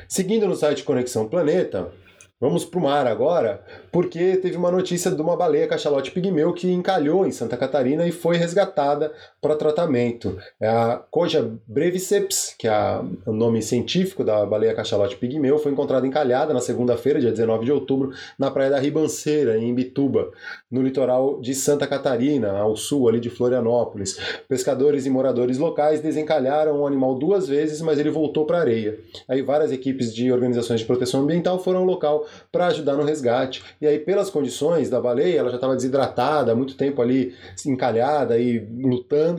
Seguindo 0.08 0.48
no 0.48 0.56
site 0.56 0.82
Conexão 0.82 1.28
Planeta, 1.28 1.92
Vamos 2.40 2.64
para 2.64 2.80
o 2.80 2.82
mar 2.82 3.06
agora, 3.06 3.62
porque 3.92 4.34
teve 4.38 4.56
uma 4.56 4.70
notícia 4.70 5.10
de 5.10 5.20
uma 5.20 5.36
baleia 5.36 5.68
cachalote 5.68 6.10
pigmeu 6.10 6.54
que 6.54 6.72
encalhou 6.72 7.26
em 7.26 7.30
Santa 7.30 7.54
Catarina 7.54 8.06
e 8.06 8.12
foi 8.12 8.38
resgatada 8.38 9.12
para 9.40 9.56
tratamento. 9.56 10.36
É 10.60 10.68
a 10.68 11.00
Coja 11.10 11.50
breviceps, 11.66 12.54
que 12.58 12.68
é 12.68 13.00
o 13.26 13.32
nome 13.32 13.62
científico 13.62 14.22
da 14.22 14.44
baleia 14.44 14.74
cachalote 14.74 15.16
pigmeu, 15.16 15.58
foi 15.58 15.72
encontrada 15.72 16.06
encalhada 16.06 16.52
na 16.52 16.60
segunda-feira, 16.60 17.20
dia 17.20 17.30
19 17.30 17.64
de 17.64 17.72
outubro, 17.72 18.12
na 18.38 18.50
praia 18.50 18.70
da 18.70 18.78
Ribanceira, 18.78 19.58
em 19.58 19.74
Bituba, 19.74 20.30
no 20.70 20.82
litoral 20.82 21.40
de 21.40 21.54
Santa 21.54 21.86
Catarina, 21.86 22.52
ao 22.58 22.76
sul 22.76 23.08
ali 23.08 23.20
de 23.20 23.30
Florianópolis. 23.30 24.18
Pescadores 24.48 25.06
e 25.06 25.10
moradores 25.10 25.58
locais 25.58 26.00
desencalharam 26.00 26.80
o 26.80 26.86
animal 26.86 27.14
duas 27.14 27.48
vezes, 27.48 27.80
mas 27.80 27.98
ele 27.98 28.10
voltou 28.10 28.44
para 28.44 28.58
a 28.58 28.60
areia. 28.60 28.98
Aí 29.28 29.42
várias 29.42 29.72
equipes 29.72 30.14
de 30.14 30.30
organizações 30.30 30.80
de 30.80 30.86
proteção 30.86 31.22
ambiental 31.22 31.58
foram 31.62 31.80
ao 31.80 31.84
local 31.84 32.26
para 32.52 32.66
ajudar 32.66 32.94
no 32.94 33.04
resgate. 33.04 33.62
E 33.80 33.86
aí, 33.86 33.98
pelas 33.98 34.30
condições 34.30 34.90
da 34.90 35.00
baleia, 35.00 35.38
ela 35.38 35.50
já 35.50 35.56
estava 35.56 35.74
desidratada, 35.74 36.54
muito 36.54 36.76
tempo 36.76 37.00
ali 37.00 37.34
encalhada 37.66 38.38
e 38.38 38.58
lutando, 38.58 39.29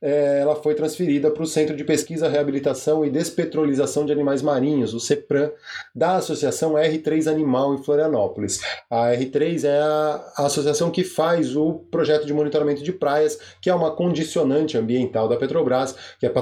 é, 0.00 0.40
ela 0.40 0.56
foi 0.56 0.74
transferida 0.74 1.30
para 1.30 1.42
o 1.42 1.46
Centro 1.46 1.76
de 1.76 1.84
Pesquisa, 1.84 2.28
Reabilitação 2.28 3.04
e 3.04 3.10
Despetrolização 3.10 4.04
de 4.04 4.12
Animais 4.12 4.42
Marinhos, 4.42 4.92
o 4.94 5.00
CEPRAM, 5.00 5.50
da 5.94 6.16
Associação 6.16 6.74
R3 6.74 7.30
Animal 7.30 7.74
em 7.74 7.82
Florianópolis. 7.82 8.60
A 8.90 9.12
R3 9.12 9.64
é 9.64 9.80
a, 9.80 10.32
a 10.36 10.46
associação 10.46 10.90
que 10.90 11.04
faz 11.04 11.56
o 11.56 11.74
projeto 11.90 12.26
de 12.26 12.32
monitoramento 12.32 12.82
de 12.82 12.92
praias, 12.92 13.38
que 13.60 13.70
é 13.70 13.74
uma 13.74 13.90
condicionante 13.90 14.76
ambiental 14.76 15.28
da 15.28 15.36
Petrobras, 15.36 15.94
que 16.18 16.26
é 16.26 16.32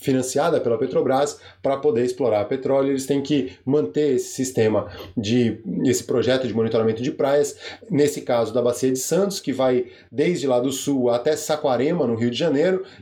financiada 0.00 0.60
pela 0.60 0.78
Petrobras 0.78 1.38
para 1.62 1.76
poder 1.76 2.04
explorar 2.04 2.44
petróleo. 2.46 2.90
Eles 2.90 3.06
têm 3.06 3.22
que 3.22 3.52
manter 3.64 4.14
esse 4.14 4.34
sistema 4.34 4.90
de 5.16 5.60
esse 5.84 6.04
projeto 6.04 6.46
de 6.46 6.54
monitoramento 6.54 7.02
de 7.02 7.10
praias, 7.10 7.56
nesse 7.90 8.22
caso 8.22 8.52
da 8.52 8.62
Bacia 8.62 8.90
de 8.90 8.98
Santos, 8.98 9.40
que 9.40 9.52
vai 9.52 9.86
desde 10.10 10.46
lá 10.46 10.58
do 10.60 10.72
sul 10.72 11.10
até 11.10 11.36
Saquarema, 11.36 12.06
no 12.06 12.14
Rio 12.14 12.30
de 12.30 12.38
Janeiro, 12.38 12.51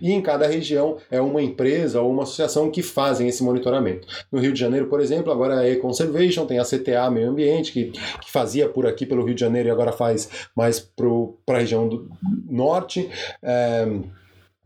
e 0.01 0.13
em 0.13 0.21
cada 0.21 0.47
região 0.47 0.97
é 1.11 1.21
uma 1.21 1.43
empresa 1.43 2.01
ou 2.01 2.11
uma 2.11 2.23
associação 2.23 2.71
que 2.71 2.83
fazem 2.83 3.29
esse 3.29 3.43
monitoramento. 3.43 4.07
No 4.31 4.39
Rio 4.39 4.53
de 4.53 4.61
Janeiro, 4.61 4.87
por 4.87 5.01
exemplo, 5.01 5.33
agora 5.33 5.63
é 5.65 5.71
a 5.71 5.71
E-Conservation, 5.71 6.47
tem 6.47 6.59
a 6.59 6.65
CTA 6.65 7.11
Meio 7.11 7.31
Ambiente, 7.31 7.73
que, 7.73 7.87
que 7.87 8.31
fazia 8.31 8.69
por 8.69 8.87
aqui 8.87 9.07
pelo 9.07 9.25
Rio 9.25 9.35
de 9.35 9.41
Janeiro 9.41 9.69
e 9.69 9.73
agora 9.73 9.93
faz 9.93 10.29
mais 10.55 10.81
para 10.81 11.57
a 11.57 11.59
região 11.59 11.89
do 11.89 12.11
norte. 12.49 13.09
É, 13.43 13.87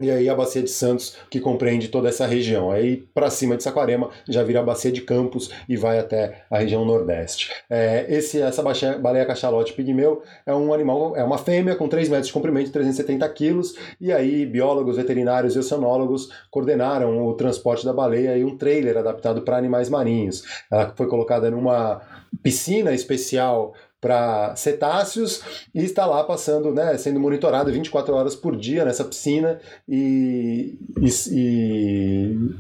e 0.00 0.10
aí 0.10 0.28
a 0.28 0.34
Bacia 0.34 0.62
de 0.62 0.70
Santos, 0.70 1.16
que 1.30 1.38
compreende 1.38 1.88
toda 1.88 2.08
essa 2.08 2.26
região. 2.26 2.70
Aí 2.70 2.96
para 3.14 3.30
cima 3.30 3.56
de 3.56 3.62
Saquarema 3.62 4.10
já 4.28 4.42
vira 4.42 4.60
a 4.60 4.62
Bacia 4.62 4.90
de 4.90 5.00
Campos 5.00 5.50
e 5.68 5.76
vai 5.76 5.98
até 5.98 6.44
a 6.50 6.58
região 6.58 6.84
Nordeste. 6.84 7.50
É, 7.70 8.04
esse, 8.08 8.42
essa 8.42 8.62
baleia 8.98 9.24
cachalote 9.24 9.72
pigmeu 9.72 10.22
é 10.44 10.52
um 10.52 10.74
animal, 10.74 11.16
é 11.16 11.22
uma 11.22 11.38
fêmea 11.38 11.76
com 11.76 11.88
3 11.88 12.08
metros 12.08 12.26
de 12.26 12.32
comprimento 12.32 12.70
e 12.70 12.72
370 12.72 13.28
quilos. 13.30 13.74
E 14.00 14.12
aí 14.12 14.44
biólogos, 14.44 14.96
veterinários 14.96 15.54
e 15.54 15.58
oceanólogos 15.60 16.28
coordenaram 16.50 17.24
o 17.24 17.34
transporte 17.34 17.84
da 17.84 17.92
baleia 17.92 18.36
em 18.36 18.44
um 18.44 18.56
trailer 18.56 18.96
adaptado 18.96 19.42
para 19.42 19.56
animais 19.56 19.88
marinhos. 19.88 20.42
Ela 20.70 20.92
foi 20.96 21.06
colocada 21.06 21.50
numa 21.50 22.00
piscina 22.42 22.92
especial 22.92 23.74
para 24.04 24.54
cetáceos 24.54 25.40
e 25.74 25.82
está 25.82 26.04
lá 26.04 26.22
passando, 26.24 26.70
né, 26.70 26.94
sendo 26.98 27.18
monitorado 27.18 27.72
24 27.72 28.14
horas 28.14 28.36
por 28.36 28.54
dia 28.54 28.84
nessa 28.84 29.02
piscina 29.02 29.58
e, 29.88 30.78
e, 31.00 31.08
e 31.32 32.54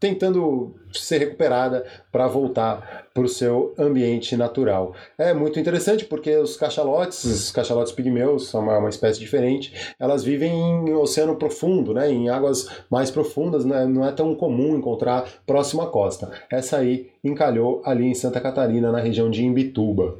tentando 0.00 0.74
ser 1.02 1.18
recuperada 1.18 1.84
para 2.10 2.26
voltar 2.26 3.06
para 3.12 3.24
o 3.24 3.28
seu 3.28 3.74
ambiente 3.78 4.36
natural. 4.36 4.94
É 5.16 5.32
muito 5.32 5.58
interessante 5.58 6.04
porque 6.04 6.36
os 6.36 6.56
cachalotes, 6.56 7.24
os 7.24 7.50
cachalotes 7.50 7.92
pigmeus, 7.92 8.48
são 8.48 8.60
uma, 8.60 8.78
uma 8.78 8.88
espécie 8.88 9.18
diferente, 9.18 9.94
elas 9.98 10.22
vivem 10.22 10.52
em 10.52 10.92
oceano 10.92 11.36
profundo, 11.36 11.94
né, 11.94 12.10
em 12.10 12.28
águas 12.28 12.68
mais 12.90 13.10
profundas, 13.10 13.64
né, 13.64 13.86
não 13.86 14.06
é 14.06 14.12
tão 14.12 14.34
comum 14.34 14.76
encontrar 14.76 15.26
próximo 15.46 15.82
à 15.82 15.86
costa. 15.86 16.30
Essa 16.50 16.78
aí 16.78 17.10
encalhou 17.24 17.82
ali 17.84 18.06
em 18.06 18.14
Santa 18.14 18.40
Catarina, 18.40 18.92
na 18.92 19.00
região 19.00 19.30
de 19.30 19.44
Imbituba. 19.44 20.18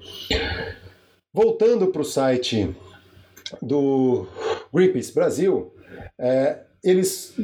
Voltando 1.32 1.88
para 1.88 2.02
o 2.02 2.04
site 2.04 2.74
do 3.60 4.26
Greenpeace 4.72 5.14
Brasil, 5.14 5.72
é, 6.18 6.60
eles 6.82 7.34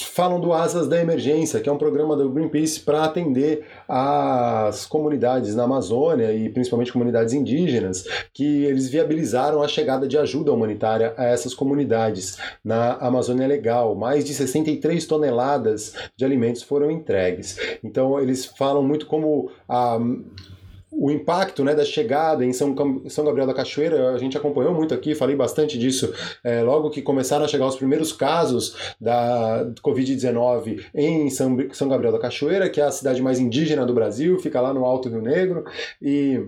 falam 0.00 0.40
do 0.40 0.52
Asas 0.52 0.88
da 0.88 1.00
Emergência, 1.00 1.60
que 1.60 1.68
é 1.68 1.72
um 1.72 1.78
programa 1.78 2.16
do 2.16 2.30
Greenpeace 2.30 2.80
para 2.80 3.04
atender 3.04 3.66
as 3.88 4.86
comunidades 4.86 5.54
na 5.54 5.64
Amazônia 5.64 6.32
e 6.32 6.48
principalmente 6.48 6.92
comunidades 6.92 7.34
indígenas, 7.34 8.04
que 8.32 8.64
eles 8.64 8.88
viabilizaram 8.88 9.62
a 9.62 9.68
chegada 9.68 10.08
de 10.08 10.16
ajuda 10.16 10.52
humanitária 10.52 11.14
a 11.16 11.24
essas 11.24 11.54
comunidades 11.54 12.38
na 12.64 12.94
Amazônia 12.94 13.46
Legal. 13.46 13.94
Mais 13.94 14.24
de 14.24 14.32
63 14.32 15.04
toneladas 15.06 15.94
de 16.16 16.24
alimentos 16.24 16.62
foram 16.62 16.90
entregues. 16.90 17.58
Então 17.82 18.18
eles 18.20 18.46
falam 18.46 18.82
muito 18.82 19.06
como 19.06 19.50
a 19.68 19.98
o 20.92 21.10
impacto 21.10 21.64
né, 21.64 21.74
da 21.74 21.84
chegada 21.84 22.44
em 22.44 22.52
São, 22.52 22.76
São 23.08 23.24
Gabriel 23.24 23.46
da 23.46 23.54
Cachoeira, 23.54 24.10
a 24.10 24.18
gente 24.18 24.36
acompanhou 24.36 24.74
muito 24.74 24.92
aqui, 24.92 25.14
falei 25.14 25.34
bastante 25.34 25.78
disso, 25.78 26.12
é, 26.44 26.62
logo 26.62 26.90
que 26.90 27.00
começaram 27.00 27.44
a 27.44 27.48
chegar 27.48 27.66
os 27.66 27.76
primeiros 27.76 28.12
casos 28.12 28.76
da 29.00 29.66
Covid-19 29.82 30.84
em 30.94 31.30
São, 31.30 31.56
São 31.72 31.88
Gabriel 31.88 32.12
da 32.12 32.18
Cachoeira, 32.18 32.68
que 32.68 32.80
é 32.80 32.84
a 32.84 32.90
cidade 32.90 33.22
mais 33.22 33.40
indígena 33.40 33.86
do 33.86 33.94
Brasil, 33.94 34.38
fica 34.38 34.60
lá 34.60 34.74
no 34.74 34.84
Alto 34.84 35.08
Rio 35.08 35.22
Negro, 35.22 35.64
e 36.00 36.40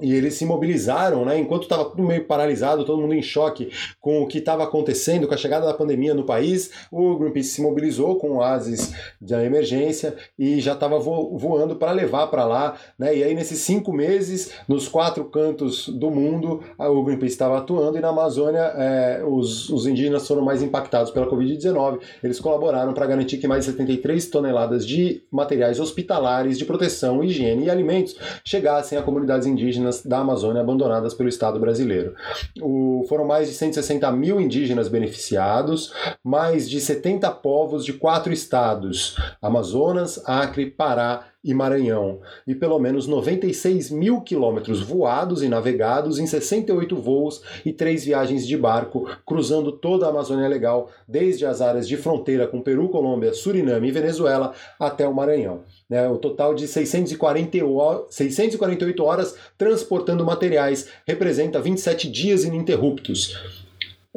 e 0.00 0.14
eles 0.14 0.34
se 0.34 0.44
mobilizaram, 0.44 1.24
né? 1.24 1.38
Enquanto 1.38 1.62
estava 1.62 1.84
tudo 1.84 2.02
meio 2.02 2.24
paralisado, 2.24 2.84
todo 2.84 3.00
mundo 3.00 3.14
em 3.14 3.22
choque 3.22 3.70
com 4.00 4.22
o 4.22 4.26
que 4.26 4.38
estava 4.38 4.64
acontecendo, 4.64 5.26
com 5.26 5.34
a 5.34 5.36
chegada 5.36 5.66
da 5.66 5.74
pandemia 5.74 6.14
no 6.14 6.24
país, 6.24 6.70
o 6.90 7.16
Greenpeace 7.16 7.50
se 7.50 7.62
mobilizou 7.62 8.16
com 8.16 8.36
o 8.36 8.42
ASIS 8.42 8.92
da 9.20 9.44
emergência 9.44 10.14
e 10.38 10.60
já 10.60 10.72
estava 10.72 10.98
voando 10.98 11.76
para 11.76 11.92
levar 11.92 12.28
para 12.28 12.44
lá, 12.44 12.76
né? 12.98 13.16
E 13.16 13.22
aí 13.22 13.34
nesses 13.34 13.58
cinco 13.60 13.92
meses, 13.92 14.52
nos 14.68 14.88
quatro 14.88 15.24
cantos 15.24 15.88
do 15.88 16.10
mundo, 16.10 16.62
o 16.78 17.02
Greenpeace 17.02 17.34
estava 17.34 17.58
atuando 17.58 17.98
e 17.98 18.00
na 18.00 18.08
Amazônia 18.08 18.72
é, 18.76 19.22
os, 19.24 19.68
os 19.70 19.86
indígenas 19.86 20.26
foram 20.26 20.42
mais 20.42 20.62
impactados 20.62 21.10
pela 21.10 21.26
Covid-19. 21.26 22.00
Eles 22.22 22.40
colaboraram 22.40 22.92
para 22.92 23.06
garantir 23.06 23.38
que 23.38 23.48
mais 23.48 23.64
de 23.64 23.72
73 23.72 24.26
toneladas 24.26 24.86
de 24.86 25.22
materiais 25.30 25.80
hospitalares 25.80 26.58
de 26.58 26.64
proteção, 26.64 27.22
higiene 27.22 27.64
e 27.64 27.70
alimentos 27.70 28.16
chegassem 28.44 28.98
a 28.98 29.02
comunidades 29.02 29.46
indígenas 29.46 29.87
indígenas 29.88 30.02
da 30.02 30.18
Amazônia 30.18 30.60
abandonadas 30.60 31.14
pelo 31.14 31.28
Estado 31.28 31.58
brasileiro. 31.58 32.14
O, 32.60 33.04
foram 33.08 33.24
mais 33.24 33.48
de 33.48 33.54
160 33.54 34.10
mil 34.12 34.40
indígenas 34.40 34.88
beneficiados, 34.88 35.92
mais 36.22 36.68
de 36.68 36.80
70 36.80 37.30
povos 37.30 37.84
de 37.84 37.94
quatro 37.94 38.32
estados: 38.32 39.16
Amazonas, 39.40 40.22
Acre, 40.26 40.66
Pará 40.66 41.24
e 41.42 41.54
Maranhão, 41.54 42.20
e 42.46 42.54
pelo 42.54 42.78
menos 42.78 43.06
96 43.06 43.90
mil 43.90 44.20
quilômetros 44.20 44.80
voados 44.80 45.42
e 45.42 45.48
navegados 45.48 46.18
em 46.18 46.26
68 46.26 46.96
voos 46.96 47.42
e 47.64 47.72
três 47.72 48.04
viagens 48.04 48.46
de 48.46 48.56
barco, 48.56 49.08
cruzando 49.24 49.72
toda 49.72 50.06
a 50.06 50.10
Amazônia 50.10 50.48
Legal, 50.48 50.90
desde 51.06 51.46
as 51.46 51.60
áreas 51.60 51.86
de 51.86 51.96
fronteira 51.96 52.46
com 52.46 52.60
Peru, 52.60 52.88
Colômbia, 52.88 53.32
Suriname 53.32 53.88
e 53.88 53.92
Venezuela 53.92 54.52
até 54.78 55.06
o 55.06 55.14
Maranhão. 55.14 55.62
Né, 55.88 56.08
o 56.08 56.18
total 56.18 56.54
de 56.54 56.68
648 56.68 59.02
horas 59.02 59.34
transportando 59.56 60.24
materiais 60.24 60.88
representa 61.06 61.60
27 61.60 62.10
dias 62.10 62.44
ininterruptos. 62.44 63.57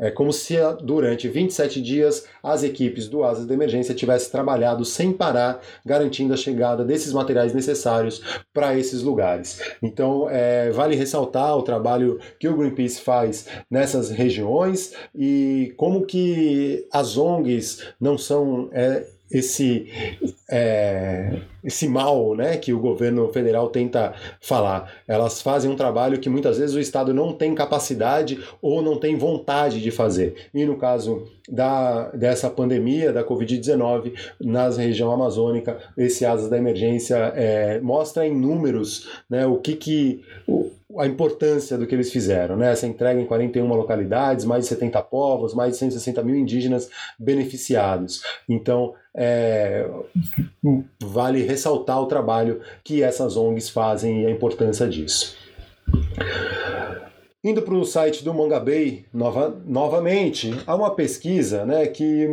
É 0.02 0.10
como 0.10 0.34
se 0.34 0.56
durante 0.84 1.30
27 1.30 1.80
dias 1.80 2.26
as 2.42 2.64
equipes 2.64 3.08
do 3.08 3.24
Asas 3.24 3.46
de 3.46 3.54
Emergência 3.54 3.94
tivessem 3.94 4.32
trabalhado 4.32 4.84
sem 4.84 5.14
parar, 5.14 5.62
garantindo 5.86 6.34
a 6.34 6.38
chegada 6.38 6.84
desses 6.84 7.14
materiais 7.14 7.54
necessários 7.54 8.20
para 8.52 8.76
esses 8.76 9.04
lugares. 9.04 9.62
Então, 9.82 10.28
é, 10.28 10.72
vale 10.72 10.96
ressaltar 10.96 11.56
o 11.56 11.62
trabalho 11.62 12.20
que 12.40 12.48
o 12.48 12.58
Greenpeace 12.58 13.00
faz 13.00 13.46
nessas 13.70 14.10
regiões 14.10 14.94
e 15.16 15.74
como 15.78 16.06
que 16.06 16.88
as 16.92 17.16
ONGs 17.16 17.94
não 18.00 18.18
são 18.18 18.70
é, 18.72 19.06
esse, 19.32 19.88
é, 20.50 21.40
esse 21.64 21.88
mal 21.88 22.36
né, 22.36 22.58
que 22.58 22.74
o 22.74 22.80
governo 22.80 23.32
federal 23.32 23.70
tenta 23.70 24.14
falar. 24.40 24.92
Elas 25.08 25.42
fazem 25.42 25.72
um 25.72 25.76
trabalho 25.76 26.20
que 26.20 26.30
muitas 26.30 26.58
vezes 26.58 26.76
o 26.76 26.80
Estado 26.80 27.14
não 27.14 27.34
tem 27.34 27.56
capacidade 27.56 28.40
ou 28.62 28.82
não 28.82 28.98
tem 28.98 29.18
vontade 29.18 29.82
de 29.82 29.92
fazer. 29.92 30.50
E 30.54 30.66
no 30.66 30.78
caso 30.78 31.28
da, 31.52 32.10
dessa 32.12 32.50
pandemia 32.50 33.12
da 33.12 33.26
Covid-19 33.26 34.14
na 34.40 34.70
região 34.70 35.12
amazônica, 35.12 35.78
esse 35.98 36.26
Asas 36.26 36.50
da 36.50 36.58
Emergência 36.58 37.18
é, 37.36 37.80
mostra 37.82 38.26
em 38.26 38.34
números 38.34 39.10
né, 39.30 39.46
o 39.46 39.58
que, 39.58 39.76
que 39.76 40.24
o, 40.48 40.72
a 40.98 41.06
importância 41.06 41.78
do 41.78 41.86
que 41.86 41.94
eles 41.94 42.12
fizeram, 42.12 42.56
né? 42.56 42.72
Essa 42.72 42.88
entrega 42.88 43.20
em 43.20 43.26
41 43.26 43.68
localidades, 43.68 44.46
mais 44.46 44.64
de 44.64 44.70
70 44.70 45.02
povos, 45.04 45.54
mais 45.54 45.74
de 45.74 45.78
160 45.78 46.24
mil 46.24 46.36
indígenas 46.36 46.90
beneficiados. 47.18 48.22
Então, 48.48 48.94
é, 49.14 49.90
vale 51.00 51.44
ressaltar 51.44 52.02
o 52.02 52.08
trabalho 52.08 52.62
que 52.84 53.04
essas 53.04 53.38
ONGs 53.38 53.70
fazem 53.70 54.24
e 54.24 54.26
a 54.26 54.32
importância 54.32 54.88
disso. 54.88 55.36
Indo 57.44 57.64
para 57.64 57.74
o 57.74 57.84
site 57.84 58.24
do 58.24 58.36
Mongabay 58.36 59.04
nova, 59.12 59.60
novamente, 59.66 60.54
há 60.68 60.76
uma 60.76 60.94
pesquisa 60.94 61.66
né, 61.66 61.88
que 61.88 62.28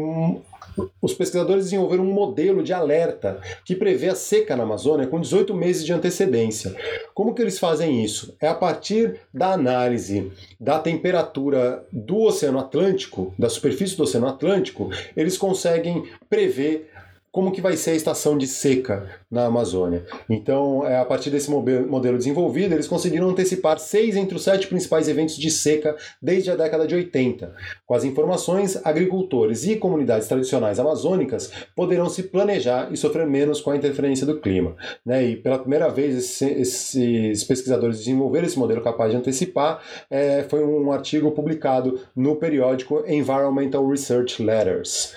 os 1.01 1.15
pesquisadores 1.15 1.65
desenvolveram 1.65 2.05
um 2.05 2.13
modelo 2.13 2.63
de 2.63 2.75
alerta 2.75 3.41
que 3.65 3.75
prevê 3.75 4.11
a 4.11 4.15
seca 4.15 4.55
na 4.55 4.65
Amazônia 4.65 5.07
com 5.07 5.19
18 5.19 5.55
meses 5.55 5.87
de 5.87 5.95
antecedência. 5.95 6.77
Como 7.15 7.35
que 7.35 7.41
eles 7.41 7.59
fazem 7.59 8.05
isso? 8.05 8.37
É 8.39 8.49
a 8.49 8.55
partir 8.55 9.19
da 9.33 9.55
análise 9.55 10.31
da 10.61 10.79
temperatura 10.79 11.87
do 11.91 12.25
Oceano 12.25 12.59
Atlântico, 12.59 13.33
da 13.39 13.49
superfície 13.49 13.97
do 13.97 14.03
Oceano 14.03 14.29
Atlântico, 14.29 14.91
eles 15.17 15.39
conseguem 15.39 16.05
prever 16.29 16.91
como 17.31 17.53
que 17.53 17.61
vai 17.61 17.77
ser 17.77 17.91
a 17.91 17.95
estação 17.95 18.37
de 18.37 18.47
seca 18.47 19.09
na 19.31 19.47
Amazônia. 19.47 20.05
Então, 20.29 20.87
é, 20.87 20.99
a 20.99 21.05
partir 21.05 21.31
desse 21.31 21.51
modelo 21.51 22.17
desenvolvido, 22.17 22.75
eles 22.75 22.89
conseguiram 22.89 23.29
antecipar 23.29 23.79
seis 23.79 24.17
entre 24.17 24.37
os 24.37 24.43
sete 24.43 24.67
principais 24.67 25.09
eventos 25.09 25.37
de 25.37 25.51
seca 25.51 25.97
desde 26.21 26.51
a 26.51 26.57
década 26.57 26.87
de 26.87 26.95
80. 26.95 27.55
Com 27.87 27.95
as 27.95 28.05
informações, 28.05 28.81
agricultores 28.85 29.67
e 29.67 29.77
comunidades 29.77 30.27
tradicionais 30.27 30.79
amazônicas 30.79 31.53
poderão 31.77 32.09
se 32.09 32.25
planejar 32.25 32.89
e 32.93 32.97
sofrer 32.97 33.27
menos 33.27 33.61
com 33.61 33.71
a 33.71 33.77
interferência 33.77 34.27
do 34.27 34.41
clima. 34.41 34.77
Né? 35.05 35.25
E 35.25 35.37
pela 35.37 35.59
primeira 35.59 35.89
vez, 35.89 36.41
esses 36.43 37.45
pesquisadores 37.45 37.99
desenvolveram 37.99 38.47
esse 38.47 38.59
modelo 38.59 38.81
capaz 38.81 39.11
de 39.11 39.17
antecipar. 39.17 39.83
É, 40.11 40.45
foi 40.49 40.65
um 40.65 40.91
artigo 40.93 41.31
publicado 41.33 42.01
no 42.17 42.37
periódico 42.37 43.05
Environmental 43.07 43.87
Research 43.87 44.43
Letters. 44.43 45.15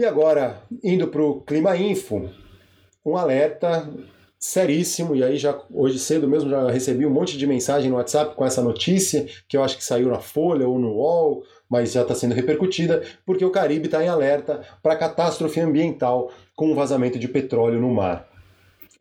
E 0.00 0.04
agora, 0.06 0.62
indo 0.82 1.08
para 1.08 1.20
o 1.20 1.42
Clima 1.42 1.76
Info, 1.76 2.26
um 3.04 3.18
alerta 3.18 3.86
seríssimo, 4.38 5.14
e 5.14 5.22
aí 5.22 5.36
já 5.36 5.60
hoje 5.70 5.98
cedo 5.98 6.26
mesmo 6.26 6.48
já 6.48 6.70
recebi 6.70 7.04
um 7.04 7.10
monte 7.10 7.36
de 7.36 7.46
mensagem 7.46 7.90
no 7.90 7.96
WhatsApp 7.96 8.34
com 8.34 8.42
essa 8.42 8.62
notícia, 8.62 9.26
que 9.46 9.58
eu 9.58 9.62
acho 9.62 9.76
que 9.76 9.84
saiu 9.84 10.08
na 10.08 10.18
Folha 10.18 10.66
ou 10.66 10.78
no 10.78 10.94
UOL, 10.94 11.42
mas 11.68 11.92
já 11.92 12.00
está 12.00 12.14
sendo 12.14 12.34
repercutida, 12.34 13.02
porque 13.26 13.44
o 13.44 13.50
Caribe 13.50 13.88
está 13.88 14.02
em 14.02 14.08
alerta 14.08 14.62
para 14.82 14.96
catástrofe 14.96 15.60
ambiental 15.60 16.32
com 16.56 16.72
um 16.72 16.74
vazamento 16.74 17.18
de 17.18 17.28
petróleo 17.28 17.78
no 17.78 17.90
mar. 17.90 18.29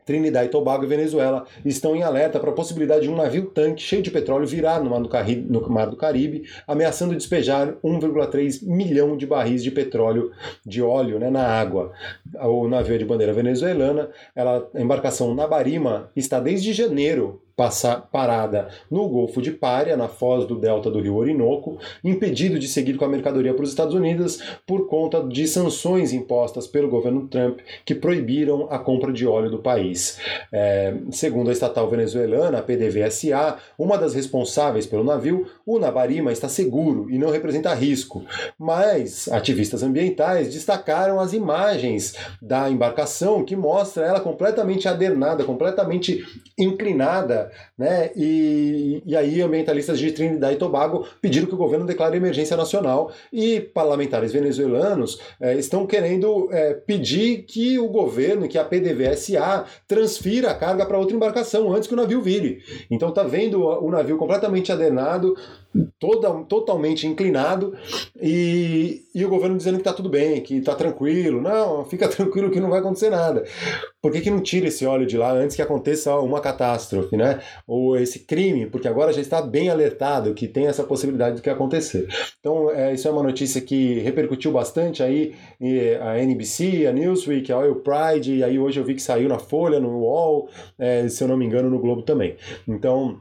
Trinidad 0.09 0.43
e 0.43 0.49
Tobago 0.49 0.83
e 0.83 0.87
Venezuela 0.87 1.45
estão 1.63 1.95
em 1.95 2.01
alerta 2.01 2.39
para 2.39 2.49
a 2.49 2.53
possibilidade 2.53 3.03
de 3.03 3.11
um 3.11 3.15
navio-tanque 3.15 3.79
cheio 3.79 4.01
de 4.01 4.09
petróleo 4.09 4.47
virar 4.47 4.83
no 4.83 4.89
Mar 4.89 4.99
do 4.99 5.07
Caribe, 5.07 5.45
no 5.47 5.69
Mar 5.69 5.85
do 5.85 5.95
Caribe 5.95 6.45
ameaçando 6.67 7.15
despejar 7.15 7.75
1,3 7.83 8.65
milhão 8.65 9.15
de 9.15 9.27
barris 9.27 9.61
de 9.61 9.69
petróleo, 9.69 10.31
de 10.65 10.81
óleo, 10.81 11.19
né, 11.19 11.29
na 11.29 11.45
água. 11.45 11.91
O 12.41 12.67
navio 12.67 12.95
é 12.95 12.97
de 12.97 13.05
bandeira 13.05 13.31
venezuelana, 13.33 14.09
ela, 14.35 14.67
a 14.73 14.81
embarcação 14.81 15.35
Nabarima 15.35 16.09
está 16.15 16.39
desde 16.39 16.73
janeiro 16.73 17.43
passar, 17.59 18.07
parada 18.09 18.69
no 18.89 19.09
Golfo 19.09 19.41
de 19.41 19.51
Pária, 19.51 19.97
na 19.97 20.07
foz 20.07 20.45
do 20.45 20.57
delta 20.57 20.89
do 20.89 21.01
rio 21.01 21.17
Orinoco, 21.17 21.77
impedido 22.01 22.57
de 22.57 22.69
seguir 22.69 22.95
com 22.95 23.03
a 23.03 23.09
mercadoria 23.09 23.53
para 23.53 23.63
os 23.63 23.69
Estados 23.69 23.93
Unidos 23.93 24.41
por 24.65 24.87
conta 24.87 25.21
de 25.21 25.45
sanções 25.45 26.13
impostas 26.13 26.67
pelo 26.67 26.87
governo 26.87 27.27
Trump 27.27 27.59
que 27.83 27.93
proibiram 27.93 28.69
a 28.71 28.79
compra 28.79 29.11
de 29.11 29.27
óleo 29.27 29.51
do 29.51 29.59
país. 29.59 30.17
É, 30.53 30.93
segundo 31.11 31.49
a 31.49 31.51
estatal 31.51 31.89
venezuelana, 31.89 32.59
a 32.59 32.61
PDVSA, 32.61 33.57
uma 33.77 33.97
das 33.97 34.13
responsáveis 34.13 34.87
pelo 34.87 35.03
navio, 35.03 35.45
o 35.65 35.79
Nabarima 35.79 36.31
está 36.31 36.47
seguro 36.47 37.11
e 37.11 37.17
não 37.17 37.29
representa 37.29 37.73
risco, 37.73 38.23
mas 38.57 39.27
ativistas 39.27 39.83
ambientais 39.83 40.53
destacaram 40.53 41.19
as 41.19 41.33
imagens 41.33 42.15
da 42.41 42.69
embarcação 42.69 43.43
que 43.43 43.57
mostra 43.57 44.05
ela 44.05 44.21
completamente 44.21 44.87
adernada, 44.87 45.43
completamente 45.43 46.23
inclinada 46.57 47.48
né? 47.77 48.11
E, 48.15 49.01
e 49.05 49.15
aí 49.15 49.41
ambientalistas 49.41 49.99
de 49.99 50.11
Trinidad 50.11 50.53
e 50.53 50.57
Tobago 50.57 51.05
pediram 51.21 51.47
que 51.47 51.53
o 51.53 51.57
governo 51.57 51.85
declare 51.85 52.17
emergência 52.17 52.55
nacional 52.57 53.11
e 53.31 53.59
parlamentares 53.59 54.33
venezuelanos 54.33 55.19
é, 55.39 55.55
estão 55.55 55.85
querendo 55.85 56.49
é, 56.51 56.73
pedir 56.73 57.43
que 57.43 57.79
o 57.79 57.87
governo, 57.87 58.47
que 58.47 58.57
a 58.57 58.63
PDVSA 58.63 59.65
transfira 59.87 60.51
a 60.51 60.55
carga 60.55 60.85
para 60.85 60.97
outra 60.97 61.15
embarcação 61.15 61.73
antes 61.73 61.87
que 61.87 61.93
o 61.93 61.97
navio 61.97 62.21
vire. 62.21 62.63
Então 62.89 63.11
tá 63.11 63.23
vendo 63.23 63.63
o 63.63 63.89
navio 63.89 64.17
completamente 64.17 64.71
adenado, 64.71 65.35
toda, 65.99 66.31
totalmente 66.45 67.05
inclinado 67.05 67.75
e, 68.19 69.03
e 69.13 69.23
o 69.23 69.29
governo 69.29 69.57
dizendo 69.57 69.75
que 69.75 69.81
está 69.81 69.93
tudo 69.93 70.09
bem, 70.09 70.41
que 70.41 70.57
está 70.57 70.75
tranquilo. 70.75 71.41
Não, 71.41 71.85
fica 71.85 72.07
tranquilo 72.09 72.49
que 72.49 72.59
não 72.59 72.69
vai 72.69 72.79
acontecer 72.79 73.09
nada. 73.09 73.43
Por 74.01 74.11
que, 74.11 74.21
que 74.21 74.31
não 74.31 74.41
tira 74.41 74.67
esse 74.67 74.85
óleo 74.85 75.05
de 75.05 75.17
lá 75.17 75.31
antes 75.31 75.55
que 75.55 75.61
aconteça 75.61 76.15
uma 76.15 76.39
catástrofe, 76.39 77.15
né? 77.17 77.39
Ou 77.67 77.97
esse 77.97 78.19
crime, 78.19 78.65
porque 78.65 78.87
agora 78.87 79.11
já 79.13 79.21
está 79.21 79.41
bem 79.41 79.69
alertado 79.69 80.33
que 80.33 80.47
tem 80.47 80.67
essa 80.67 80.83
possibilidade 80.83 81.37
do 81.37 81.41
que 81.41 81.49
acontecer. 81.49 82.07
Então, 82.39 82.71
é, 82.71 82.93
isso 82.93 83.07
é 83.07 83.11
uma 83.11 83.23
notícia 83.23 83.61
que 83.61 83.99
repercutiu 83.99 84.51
bastante 84.51 85.03
aí, 85.03 85.35
a 86.01 86.17
NBC, 86.19 86.87
a 86.87 86.93
Newsweek, 86.93 87.51
a 87.51 87.57
Oil 87.57 87.75
Pride, 87.75 88.35
e 88.35 88.43
aí 88.43 88.57
hoje 88.57 88.79
eu 88.79 88.85
vi 88.85 88.95
que 88.95 89.01
saiu 89.01 89.27
na 89.27 89.37
Folha, 89.37 89.79
no 89.79 89.99
UOL, 89.99 90.49
é, 90.77 91.07
se 91.09 91.23
eu 91.23 91.27
não 91.27 91.37
me 91.37 91.45
engano, 91.45 91.69
no 91.69 91.79
Globo 91.79 92.01
também. 92.01 92.35
Então, 92.67 93.19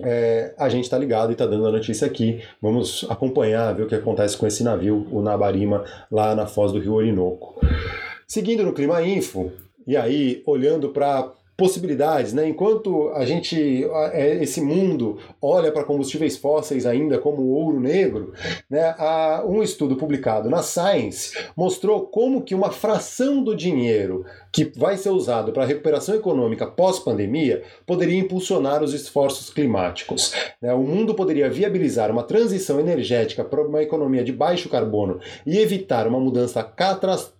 é, 0.00 0.54
a 0.58 0.68
gente 0.68 0.84
está 0.84 0.98
ligado 0.98 1.30
e 1.30 1.32
está 1.32 1.46
dando 1.46 1.66
a 1.66 1.72
notícia 1.72 2.06
aqui. 2.06 2.42
Vamos 2.60 3.06
acompanhar, 3.08 3.74
ver 3.74 3.84
o 3.84 3.86
que 3.86 3.94
acontece 3.94 4.36
com 4.36 4.46
esse 4.46 4.64
navio, 4.64 5.06
o 5.10 5.22
Nabarima, 5.22 5.84
lá 6.10 6.34
na 6.34 6.46
foz 6.46 6.72
do 6.72 6.78
Rio 6.78 6.94
Orinoco. 6.94 7.60
Seguindo 8.26 8.64
no 8.64 8.72
Clima 8.72 9.02
Info, 9.02 9.52
e 9.86 9.96
aí 9.96 10.42
olhando 10.46 10.88
para 10.88 11.30
possibilidades, 11.56 12.32
né? 12.32 12.48
Enquanto 12.48 13.10
a 13.14 13.24
gente, 13.24 13.84
é, 14.12 14.42
esse 14.42 14.60
mundo 14.60 15.18
olha 15.40 15.70
para 15.70 15.84
combustíveis 15.84 16.36
fósseis 16.36 16.84
ainda 16.84 17.18
como 17.18 17.42
ouro 17.42 17.80
negro, 17.80 18.32
né? 18.68 18.94
Um 19.46 19.62
estudo 19.62 19.96
publicado 19.96 20.50
na 20.50 20.62
Science 20.62 21.36
mostrou 21.56 22.06
como 22.06 22.42
que 22.42 22.54
uma 22.54 22.70
fração 22.70 23.42
do 23.42 23.54
dinheiro 23.54 24.24
que 24.52 24.64
vai 24.76 24.96
ser 24.96 25.10
usado 25.10 25.52
para 25.52 25.64
a 25.64 25.66
recuperação 25.66 26.14
econômica 26.14 26.66
pós-pandemia 26.66 27.62
poderia 27.86 28.18
impulsionar 28.18 28.82
os 28.82 28.94
esforços 28.94 29.50
climáticos. 29.50 30.32
Né? 30.62 30.72
O 30.72 30.82
mundo 30.82 31.14
poderia 31.14 31.50
viabilizar 31.50 32.10
uma 32.10 32.22
transição 32.22 32.78
energética 32.78 33.44
para 33.44 33.62
uma 33.62 33.82
economia 33.82 34.22
de 34.22 34.32
baixo 34.32 34.68
carbono 34.68 35.18
e 35.44 35.58
evitar 35.58 36.06
uma 36.06 36.20
mudança 36.20 36.62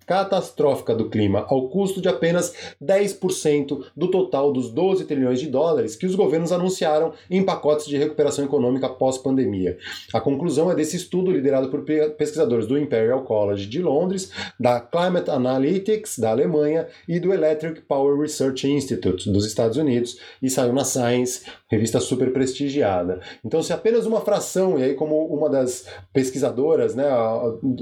catastrófica 0.06 0.94
do 0.94 1.08
clima, 1.08 1.44
ao 1.48 1.68
custo 1.68 2.00
de 2.00 2.08
apenas 2.08 2.54
10% 2.82 3.86
do 3.96 4.10
total 4.10 4.52
dos 4.52 4.70
12 4.70 5.04
trilhões 5.04 5.40
de 5.40 5.46
dólares 5.46 5.96
que 5.96 6.06
os 6.06 6.14
governos 6.14 6.52
anunciaram 6.52 7.12
em 7.30 7.42
pacotes 7.42 7.86
de 7.86 7.96
recuperação 7.96 8.44
econômica 8.44 8.88
pós-pandemia. 8.88 9.78
A 10.12 10.20
conclusão 10.20 10.70
é 10.70 10.74
desse 10.74 10.96
estudo 10.96 11.30
liderado 11.30 11.68
por 11.68 11.82
pesquisadores 12.16 12.66
do 12.66 12.78
Imperial 12.78 13.22
College 13.22 13.66
de 13.66 13.82
Londres, 13.82 14.30
da 14.58 14.80
Climate 14.80 15.30
Analytics 15.30 16.18
da 16.18 16.30
Alemanha 16.30 16.86
e 17.08 17.18
do 17.18 17.32
Electric 17.32 17.82
Power 17.82 18.18
Research 18.18 18.68
Institute 18.68 19.30
dos 19.30 19.46
Estados 19.46 19.76
Unidos 19.76 20.18
e 20.42 20.50
saiu 20.50 20.72
na 20.72 20.84
Science, 20.84 21.42
revista 21.68 22.00
super 22.00 22.32
prestigiada. 22.32 23.20
Então, 23.44 23.62
se 23.62 23.72
apenas 23.72 24.06
uma 24.06 24.20
fração, 24.20 24.78
e 24.78 24.82
aí 24.82 24.94
como 24.94 25.26
uma 25.26 25.48
das 25.48 25.86
pesquisadoras, 26.12 26.94
né, 26.94 27.08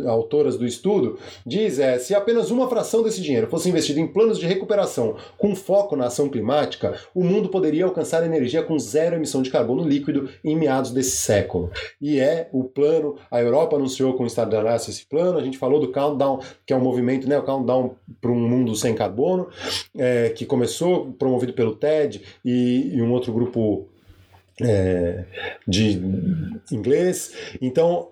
autoras 0.07 0.57
do 0.57 0.67
estudo, 0.67 1.19
diz 1.47 1.79
é, 1.79 1.99
se 1.99 2.12
apenas 2.15 2.51
uma 2.51 2.69
fração 2.69 3.03
desse 3.03 3.21
dinheiro 3.21 3.49
fosse 3.49 3.69
investido 3.69 4.01
em 4.01 4.07
planos 4.07 4.39
de 4.39 4.47
recuperação 4.47 5.17
com 5.39 5.55
foco 5.55 5.97
na 5.97 6.07
ação 6.07 6.29
climática, 6.29 6.99
o 7.15 7.25
mundo 7.25 7.49
poderia 7.49 7.85
alcançar 7.85 8.25
energia 8.25 8.63
com 8.63 8.79
zero 8.79 9.17
emissão 9.17 9.43
de 9.43 9.51
carbono 9.51 9.87
líquido 9.87 10.29
em 10.45 10.57
meados 10.57 10.91
desse 10.91 11.17
século. 11.17 11.71
E 12.01 12.19
é 12.19 12.49
o 12.53 12.65
plano, 12.65 13.17
a 13.31 13.41
Europa 13.41 13.77
anunciou 13.77 14.15
com 14.15 14.25
o 14.25 14.27
Estado 14.27 14.51
da 14.51 14.63
Nação 14.63 14.91
esse 14.91 15.07
plano, 15.07 15.39
a 15.39 15.43
gente 15.43 15.59
falou 15.59 15.81
do 15.81 15.93
Countdown, 15.93 16.41
que 16.67 16.73
é 16.73 16.77
um 16.77 16.81
movimento, 16.81 17.29
né, 17.29 17.39
o 17.39 17.43
Countdown 17.43 17.95
para 18.21 18.31
um 18.31 18.49
mundo 18.49 18.75
sem 18.75 18.95
carbono, 18.95 19.49
é, 19.97 20.31
que 20.31 20.45
começou 20.45 21.13
promovido 21.13 21.53
pelo 21.53 21.75
TED 21.75 22.23
e, 22.45 22.93
e 22.95 23.03
um 23.03 23.13
outro 23.13 23.33
grupo 23.33 23.89
é, 24.61 25.25
de 25.67 26.01
inglês. 26.71 27.33
Então, 27.61 28.09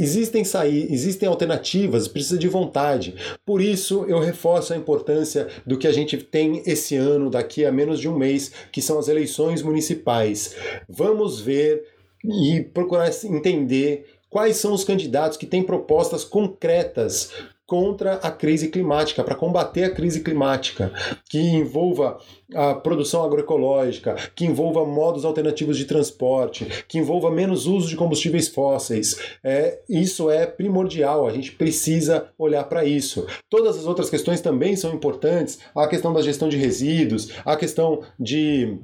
Existem 0.00 0.44
sair, 0.44 0.90
existem 0.90 1.28
alternativas, 1.28 2.08
precisa 2.08 2.38
de 2.38 2.48
vontade. 2.48 3.14
Por 3.44 3.60
isso 3.60 4.06
eu 4.08 4.18
reforço 4.18 4.72
a 4.72 4.76
importância 4.76 5.46
do 5.66 5.76
que 5.76 5.86
a 5.86 5.92
gente 5.92 6.16
tem 6.16 6.62
esse 6.64 6.96
ano, 6.96 7.28
daqui 7.28 7.66
a 7.66 7.70
menos 7.70 8.00
de 8.00 8.08
um 8.08 8.16
mês, 8.16 8.50
que 8.72 8.80
são 8.80 8.98
as 8.98 9.08
eleições 9.08 9.62
municipais. 9.62 10.56
Vamos 10.88 11.38
ver 11.38 11.84
e 12.24 12.62
procurar 12.62 13.10
entender 13.24 14.06
quais 14.30 14.56
são 14.56 14.72
os 14.72 14.84
candidatos 14.84 15.36
que 15.36 15.46
têm 15.46 15.62
propostas 15.62 16.24
concretas 16.24 17.30
contra 17.70 18.14
a 18.14 18.32
crise 18.32 18.66
climática, 18.66 19.22
para 19.22 19.36
combater 19.36 19.84
a 19.84 19.94
crise 19.94 20.24
climática, 20.24 20.92
que 21.28 21.38
envolva 21.38 22.18
a 22.52 22.74
produção 22.74 23.22
agroecológica, 23.22 24.16
que 24.34 24.44
envolva 24.44 24.84
modos 24.84 25.24
alternativos 25.24 25.78
de 25.78 25.84
transporte, 25.84 26.66
que 26.88 26.98
envolva 26.98 27.30
menos 27.30 27.68
uso 27.68 27.88
de 27.88 27.94
combustíveis 27.94 28.48
fósseis. 28.48 29.20
É, 29.44 29.78
isso 29.88 30.28
é 30.28 30.46
primordial, 30.46 31.28
a 31.28 31.30
gente 31.30 31.52
precisa 31.52 32.26
olhar 32.36 32.64
para 32.64 32.84
isso. 32.84 33.24
Todas 33.48 33.78
as 33.78 33.86
outras 33.86 34.10
questões 34.10 34.40
também 34.40 34.74
são 34.74 34.92
importantes, 34.92 35.60
a 35.72 35.86
questão 35.86 36.12
da 36.12 36.22
gestão 36.22 36.48
de 36.48 36.56
resíduos, 36.56 37.30
a 37.44 37.56
questão 37.56 38.02
de 38.18 38.80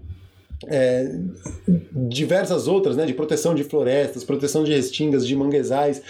é, 0.66 1.12
diversas 2.08 2.66
outras, 2.66 2.96
né, 2.96 3.04
de 3.04 3.14
proteção 3.14 3.54
de 3.54 3.64
florestas, 3.64 4.24
proteção 4.24 4.64
de 4.64 4.72
restingas, 4.72 5.26
de 5.26 5.36
manguezais, 5.36 6.02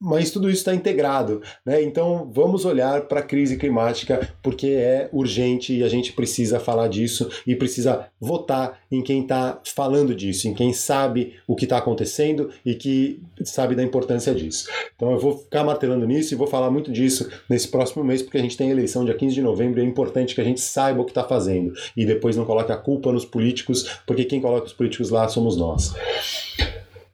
mas 0.00 0.30
tudo 0.30 0.48
isso 0.48 0.58
está 0.58 0.74
integrado. 0.74 1.42
Né? 1.64 1.82
Então 1.82 2.30
vamos 2.32 2.64
olhar 2.64 3.02
para 3.02 3.20
a 3.20 3.22
crise 3.22 3.56
climática 3.56 4.28
porque 4.42 4.68
é 4.68 5.08
urgente 5.12 5.74
e 5.74 5.84
a 5.84 5.88
gente 5.88 6.12
precisa 6.12 6.58
falar 6.58 6.88
disso 6.88 7.30
e 7.46 7.54
precisa 7.54 8.06
votar 8.20 8.80
em 8.90 9.02
quem 9.02 9.22
está 9.22 9.60
falando 9.64 10.14
disso, 10.14 10.48
em 10.48 10.54
quem 10.54 10.72
sabe 10.72 11.34
o 11.46 11.54
que 11.54 11.64
está 11.64 11.78
acontecendo 11.78 12.50
e 12.64 12.74
que 12.74 13.22
sabe 13.44 13.74
da 13.74 13.82
importância 13.82 14.34
disso. 14.34 14.68
Então 14.96 15.12
eu 15.12 15.18
vou 15.18 15.38
ficar 15.38 15.64
martelando 15.64 16.06
nisso 16.06 16.34
e 16.34 16.36
vou 16.36 16.46
falar 16.46 16.70
muito 16.70 16.90
disso 16.90 17.30
nesse 17.48 17.68
próximo 17.68 18.04
mês 18.04 18.22
porque 18.22 18.38
a 18.38 18.42
gente 18.42 18.56
tem 18.56 18.70
eleição 18.70 19.04
dia 19.04 19.14
15 19.14 19.34
de 19.34 19.42
novembro 19.42 19.80
e 19.80 19.82
é 19.82 19.86
importante 19.86 20.34
que 20.34 20.40
a 20.40 20.44
gente 20.44 20.60
saiba 20.60 21.00
o 21.00 21.04
que 21.04 21.10
está 21.10 21.24
fazendo 21.24 21.72
e 21.96 22.04
depois 22.04 22.36
não 22.36 22.44
coloque 22.44 22.72
a 22.72 22.76
culpa 22.76 23.12
nos 23.12 23.24
políticos 23.24 23.91
porque 24.06 24.24
quem 24.24 24.40
coloca 24.40 24.66
os 24.66 24.72
políticos 24.72 25.10
lá 25.10 25.28
somos 25.28 25.56
nós. 25.56 25.94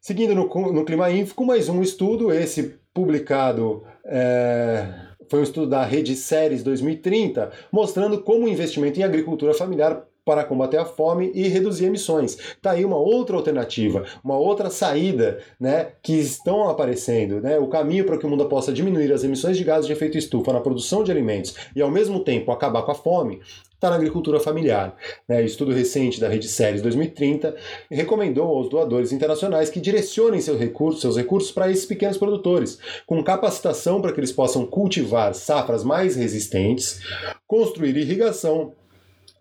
Seguindo 0.00 0.34
no, 0.34 0.48
no 0.72 0.84
Clima 0.84 1.10
Info, 1.10 1.44
mais 1.44 1.68
um 1.68 1.82
estudo, 1.82 2.32
esse 2.32 2.78
publicado 2.94 3.84
é, 4.04 4.88
foi 5.28 5.40
um 5.40 5.42
estudo 5.42 5.66
da 5.68 5.84
Rede 5.84 6.16
Séries 6.16 6.62
2030, 6.62 7.50
mostrando 7.70 8.22
como 8.22 8.46
o 8.46 8.48
investimento 8.48 8.98
em 8.98 9.02
agricultura 9.02 9.52
familiar 9.52 10.07
para 10.28 10.44
combater 10.44 10.76
a 10.76 10.84
fome 10.84 11.32
e 11.34 11.48
reduzir 11.48 11.86
emissões. 11.86 12.36
Está 12.36 12.72
aí 12.72 12.84
uma 12.84 12.98
outra 12.98 13.34
alternativa, 13.34 14.04
uma 14.22 14.36
outra 14.36 14.68
saída 14.68 15.38
né, 15.58 15.92
que 16.02 16.12
estão 16.12 16.68
aparecendo. 16.68 17.40
Né? 17.40 17.58
O 17.58 17.66
caminho 17.66 18.04
para 18.04 18.18
que 18.18 18.26
o 18.26 18.28
mundo 18.28 18.44
possa 18.44 18.70
diminuir 18.70 19.10
as 19.10 19.24
emissões 19.24 19.56
de 19.56 19.64
gases 19.64 19.86
de 19.86 19.94
efeito 19.94 20.18
estufa 20.18 20.52
na 20.52 20.60
produção 20.60 21.02
de 21.02 21.10
alimentos 21.10 21.54
e, 21.74 21.80
ao 21.80 21.90
mesmo 21.90 22.20
tempo, 22.20 22.52
acabar 22.52 22.82
com 22.82 22.92
a 22.92 22.94
fome 22.94 23.40
está 23.78 23.88
na 23.90 23.96
agricultura 23.96 24.40
familiar. 24.40 24.94
Né? 25.26 25.44
Estudo 25.44 25.72
recente 25.72 26.20
da 26.20 26.28
Rede 26.28 26.48
Séries 26.48 26.82
2030 26.82 27.54
recomendou 27.90 28.48
aos 28.48 28.68
doadores 28.68 29.12
internacionais 29.12 29.70
que 29.70 29.80
direcionem 29.80 30.40
seus 30.40 30.58
recursos, 30.58 31.00
seus 31.00 31.16
recursos 31.16 31.52
para 31.52 31.70
esses 31.70 31.86
pequenos 31.86 32.18
produtores, 32.18 32.78
com 33.06 33.22
capacitação 33.22 34.02
para 34.02 34.12
que 34.12 34.20
eles 34.20 34.32
possam 34.32 34.66
cultivar 34.66 35.32
safras 35.32 35.84
mais 35.84 36.16
resistentes, 36.16 37.00
construir 37.46 37.96
irrigação 37.96 38.74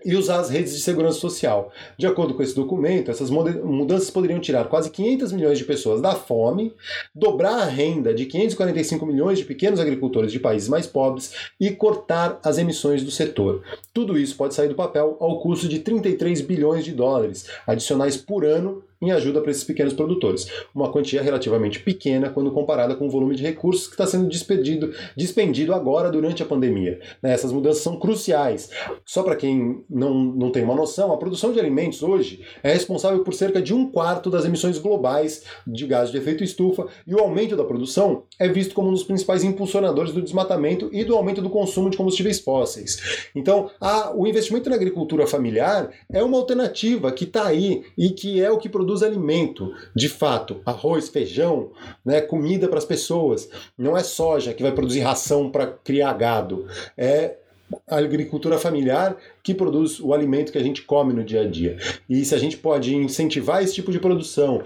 e 0.08 0.16
usar 0.16 0.40
as 0.40 0.50
redes 0.50 0.74
de 0.74 0.80
segurança 0.80 1.20
social. 1.20 1.70
De 1.98 2.08
acordo 2.08 2.34
com 2.34 2.42
esse 2.42 2.56
documento, 2.56 3.12
essas 3.12 3.30
mudanças 3.30 4.10
poderiam 4.10 4.40
tirar 4.40 4.70
quase 4.70 4.90
500 4.90 5.34
milhões 5.34 5.58
de 5.58 5.66
pessoas 5.66 6.02
da 6.02 6.16
fome, 6.16 6.74
dobrar 7.14 7.60
a 7.60 7.66
renda 7.66 8.14
de 8.14 8.26
545 8.26 9.06
milhões 9.06 9.38
de 9.38 9.44
pequenos 9.44 9.82
agricultores 9.82 10.32
de 10.32 10.40
países 10.40 10.70
mais 10.70 10.88
pobres 10.88 11.34
e 11.60 11.72
cortar 11.72 12.40
as 12.42 12.58
emissões 12.58 13.04
do 13.04 13.12
setor. 13.12 13.64
Tudo 13.94 14.18
isso 14.18 14.38
pode 14.38 14.54
sair 14.54 14.70
do 14.70 14.76
papel 14.76 15.18
ao 15.20 15.42
custo 15.42 15.68
de 15.68 15.80
33 15.80 16.40
bilhões 16.40 16.86
de 16.86 16.94
dólares 16.94 17.46
adicionais 17.68 18.16
por 18.16 18.46
ano 18.46 18.82
em 19.02 19.12
ajuda 19.12 19.42
para 19.42 19.52
esses 19.52 19.64
pequenos 19.64 19.94
produtores. 19.94 20.48
Uma 20.74 20.92
quantia 20.92 21.22
relativamente 21.22 21.80
pequena 21.80 22.30
quando 22.30 22.52
comparada 22.52 22.96
com 22.96 23.08
o 23.08 23.10
volume 23.10 23.36
de 23.36 23.44
recursos 23.44 23.88
que 23.88 23.94
está 23.94 24.06
sendo 24.06 24.28
despedido, 24.28 24.94
despendido 25.16 25.74
agora 25.74 26.10
durante 26.10 26.42
a 26.44 26.46
pandemia. 26.46 27.00
Né, 27.22 27.34
essas 27.34 27.52
mudanças 27.52 27.84
são 27.84 27.98
cruciais. 28.00 28.70
Só 29.06 29.24
para 29.24 29.36
quem 29.36 29.84
não, 29.90 30.14
não 30.14 30.52
tem 30.52 30.64
uma 30.64 30.76
noção, 30.76 31.12
a 31.12 31.18
produção 31.18 31.52
de 31.52 31.60
alimentos 31.60 32.04
hoje 32.04 32.42
é 32.64 32.72
responsável 32.74 33.24
por 33.24 33.34
cerca 33.34 33.62
de 33.62 33.74
um 33.74 33.90
quarto 33.90 34.30
das 34.30 34.46
emissões 34.46 34.78
globais 34.78 35.44
de 35.66 35.86
gases 35.86 36.12
de 36.12 36.18
efeito 36.18 36.44
estufa 36.44 36.88
e 37.06 37.14
o 37.14 37.20
aumento 37.20 37.56
da 37.56 37.64
produção 37.64 38.24
é 38.40 38.48
visto 38.48 38.74
como 38.74 38.90
um 38.90 38.94
dos 38.94 39.04
principais 39.04 39.44
impulsionadores 39.44 40.14
do 40.14 40.22
desmatamento 40.22 40.90
e 40.92 41.04
do 41.04 41.16
aumento 41.16 41.42
do 41.42 41.50
consumo 41.50 41.90
de 41.90 41.98
combustíveis 41.98 42.40
fósseis. 42.40 43.30
Então, 43.36 43.70
a, 43.80 44.16
o 44.16 44.28
investimento 44.28 44.70
na 44.70 44.76
agricultura 44.76 45.28
familiar 45.28 45.90
é 46.12 46.24
uma 46.24 46.38
alternativa 46.38 47.12
que 47.12 47.24
está 47.24 47.48
aí 47.48 47.84
e 47.98 48.10
que 48.10 48.42
é 48.42 48.50
o 48.50 48.58
que 48.58 48.70
produz 48.70 48.87
produz 48.88 49.04
alimento, 49.04 49.74
de 49.94 50.08
fato, 50.08 50.62
arroz, 50.66 51.10
feijão, 51.10 51.72
né, 52.06 52.22
comida 52.22 52.70
para 52.70 52.78
as 52.78 52.86
pessoas. 52.86 53.50
Não 53.78 53.98
é 53.98 54.02
soja 54.02 54.54
que 54.54 54.64
vai 54.64 54.72
produzir 54.72 55.02
ração 55.02 55.52
para 55.52 55.68
criar 55.68 56.14
gado. 56.14 56.66
É 56.98 57.36
a 57.86 57.98
agricultura 57.98 58.58
familiar 58.58 59.18
que 59.44 59.54
produz 59.54 60.00
o 60.00 60.14
alimento 60.14 60.54
que 60.54 60.58
a 60.58 60.64
gente 60.64 60.84
come 60.84 61.12
no 61.14 61.22
dia 61.22 61.42
a 61.42 61.46
dia. 61.48 61.78
E 62.10 62.24
se 62.24 62.34
a 62.34 62.38
gente 62.38 62.56
pode 62.56 62.96
incentivar 62.96 63.62
esse 63.62 63.74
tipo 63.74 63.92
de 63.92 64.00
produção, 64.00 64.64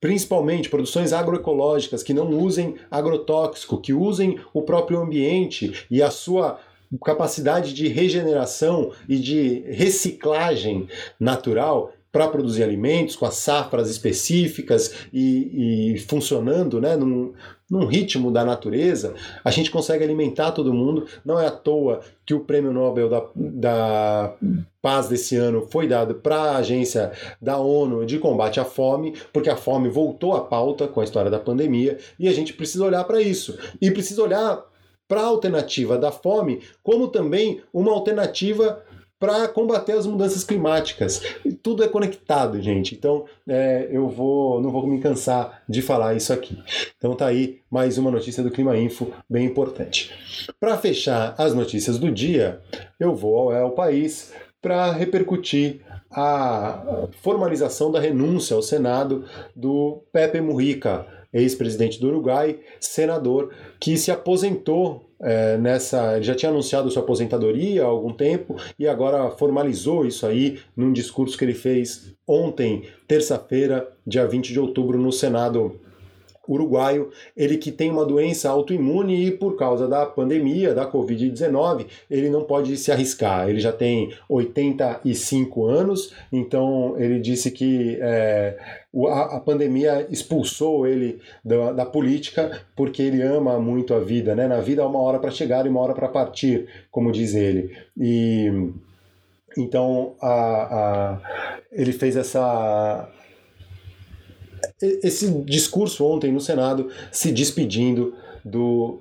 principalmente 0.00 0.70
produções 0.70 1.12
agroecológicas 1.12 2.02
que 2.02 2.14
não 2.14 2.30
usem 2.30 2.76
agrotóxico, 2.90 3.78
que 3.78 3.92
usem 3.92 4.40
o 4.54 4.62
próprio 4.62 5.00
ambiente 5.00 5.86
e 5.90 6.02
a 6.02 6.10
sua 6.10 6.58
capacidade 7.04 7.74
de 7.74 7.88
regeneração 7.88 8.90
e 9.06 9.18
de 9.18 9.60
reciclagem 9.68 10.88
natural, 11.20 11.92
para 12.12 12.28
produzir 12.28 12.62
alimentos, 12.62 13.14
com 13.14 13.24
as 13.24 13.36
safras 13.36 13.88
específicas 13.88 14.94
e, 15.12 15.94
e 15.94 15.98
funcionando 15.98 16.80
né, 16.80 16.96
num, 16.96 17.32
num, 17.70 17.86
ritmo 17.86 18.32
da 18.32 18.44
natureza, 18.44 19.14
a 19.44 19.50
gente 19.50 19.70
consegue 19.70 20.02
alimentar 20.02 20.50
todo 20.50 20.74
mundo. 20.74 21.06
Não 21.24 21.38
é 21.38 21.46
à 21.46 21.50
toa 21.50 22.00
que 22.26 22.34
o 22.34 22.40
prêmio 22.40 22.72
Nobel 22.72 23.08
da, 23.08 23.22
da 23.34 24.34
Paz 24.82 25.08
desse 25.08 25.36
ano 25.36 25.68
foi 25.70 25.86
dado 25.86 26.16
para 26.16 26.36
a 26.36 26.56
agência 26.56 27.12
da 27.40 27.58
ONU 27.58 28.04
de 28.04 28.18
combate 28.18 28.58
à 28.58 28.64
fome, 28.64 29.14
porque 29.32 29.50
a 29.50 29.56
fome 29.56 29.88
voltou 29.88 30.34
à 30.34 30.40
pauta 30.40 30.88
com 30.88 31.00
a 31.00 31.04
história 31.04 31.30
da 31.30 31.38
pandemia 31.38 31.98
e 32.18 32.28
a 32.28 32.32
gente 32.32 32.52
precisa 32.52 32.84
olhar 32.84 33.04
para 33.04 33.20
isso. 33.20 33.56
E 33.80 33.90
precisa 33.90 34.22
olhar 34.22 34.64
para 35.06 35.20
a 35.20 35.26
alternativa 35.26 35.98
da 35.98 36.10
fome 36.10 36.60
como 36.82 37.08
também 37.08 37.60
uma 37.72 37.92
alternativa 37.92 38.82
para 39.20 39.46
combater 39.46 39.92
as 39.92 40.06
mudanças 40.06 40.42
climáticas. 40.42 41.22
E 41.44 41.52
tudo 41.52 41.84
é 41.84 41.88
conectado, 41.88 42.60
gente. 42.60 42.94
Então 42.94 43.26
é, 43.46 43.86
eu 43.90 44.08
vou, 44.08 44.62
não 44.62 44.70
vou 44.70 44.86
me 44.86 44.98
cansar 44.98 45.62
de 45.68 45.82
falar 45.82 46.14
isso 46.14 46.32
aqui. 46.32 46.58
Então 46.96 47.14
tá 47.14 47.26
aí 47.26 47.60
mais 47.70 47.98
uma 47.98 48.10
notícia 48.10 48.42
do 48.42 48.50
Clima 48.50 48.76
Info 48.78 49.12
bem 49.28 49.44
importante. 49.44 50.10
Para 50.58 50.78
fechar 50.78 51.34
as 51.36 51.54
notícias 51.54 51.98
do 51.98 52.10
dia, 52.10 52.60
eu 52.98 53.14
vou 53.14 53.52
ao 53.52 53.72
País 53.72 54.32
para 54.62 54.90
repercutir 54.90 55.82
a 56.10 57.06
formalização 57.20 57.92
da 57.92 58.00
renúncia 58.00 58.56
ao 58.56 58.62
Senado 58.62 59.24
do 59.54 60.02
Pepe 60.12 60.40
Mujica, 60.40 61.06
ex-presidente 61.32 62.00
do 62.00 62.08
Uruguai, 62.08 62.58
senador, 62.80 63.52
que 63.80 63.96
se 63.96 64.10
aposentou 64.10 65.10
é, 65.22 65.56
nessa. 65.58 66.16
Ele 66.16 66.24
já 66.24 66.34
tinha 66.34 66.50
anunciado 66.50 66.90
sua 66.90 67.02
aposentadoria 67.02 67.82
há 67.82 67.86
algum 67.86 68.12
tempo 68.12 68.56
e 68.78 68.88
agora 68.88 69.30
formalizou 69.30 70.06
isso 70.06 70.26
aí 70.26 70.58
num 70.76 70.92
discurso 70.92 71.36
que 71.36 71.44
ele 71.44 71.54
fez 71.54 72.14
ontem, 72.26 72.84
terça-feira, 73.06 73.88
dia 74.06 74.26
20 74.26 74.52
de 74.52 74.60
outubro, 74.60 74.98
no 74.98 75.12
Senado 75.12 75.80
uruguaio, 76.48 77.10
ele 77.36 77.56
que 77.56 77.70
tem 77.70 77.90
uma 77.90 78.04
doença 78.04 78.48
autoimune 78.48 79.26
e 79.26 79.30
por 79.30 79.56
causa 79.56 79.86
da 79.86 80.04
pandemia, 80.06 80.74
da 80.74 80.90
Covid-19, 80.90 81.86
ele 82.10 82.28
não 82.28 82.44
pode 82.44 82.76
se 82.76 82.90
arriscar. 82.90 83.48
Ele 83.48 83.60
já 83.60 83.72
tem 83.72 84.12
85 84.28 85.64
anos, 85.66 86.12
então 86.32 86.94
ele 86.98 87.20
disse 87.20 87.50
que 87.50 87.98
é, 88.00 88.58
a, 89.08 89.36
a, 89.36 89.40
pandemia 89.40 90.06
expulsou 90.10 90.86
ele 90.86 91.20
da, 91.44 91.72
da, 91.72 91.86
política 91.86 92.62
porque 92.74 93.02
ele 93.02 93.22
ama 93.22 93.58
muito 93.60 93.94
a 93.94 94.00
vida, 94.00 94.34
né? 94.34 94.48
Na 94.48 94.60
vida 94.60 94.82
há 94.82 94.86
uma 94.86 95.00
hora 95.00 95.18
para 95.18 95.30
chegar 95.30 95.66
e 95.66 95.68
uma 95.68 95.80
hora 95.80 95.94
para 95.94 96.08
partir, 96.08 96.66
como 96.90 97.12
diz 97.12 97.34
ele. 97.34 97.76
E 97.96 98.72
então 99.56 100.14
a, 100.20 100.30
a, 100.30 101.20
ele 101.70 101.92
fez 101.92 102.16
essa 102.16 103.08
esse 104.80 105.30
discurso 105.42 106.04
ontem 106.04 106.32
no 106.32 106.40
Senado 106.40 106.88
se 107.12 107.30
despedindo 107.30 108.14
do, 108.44 108.98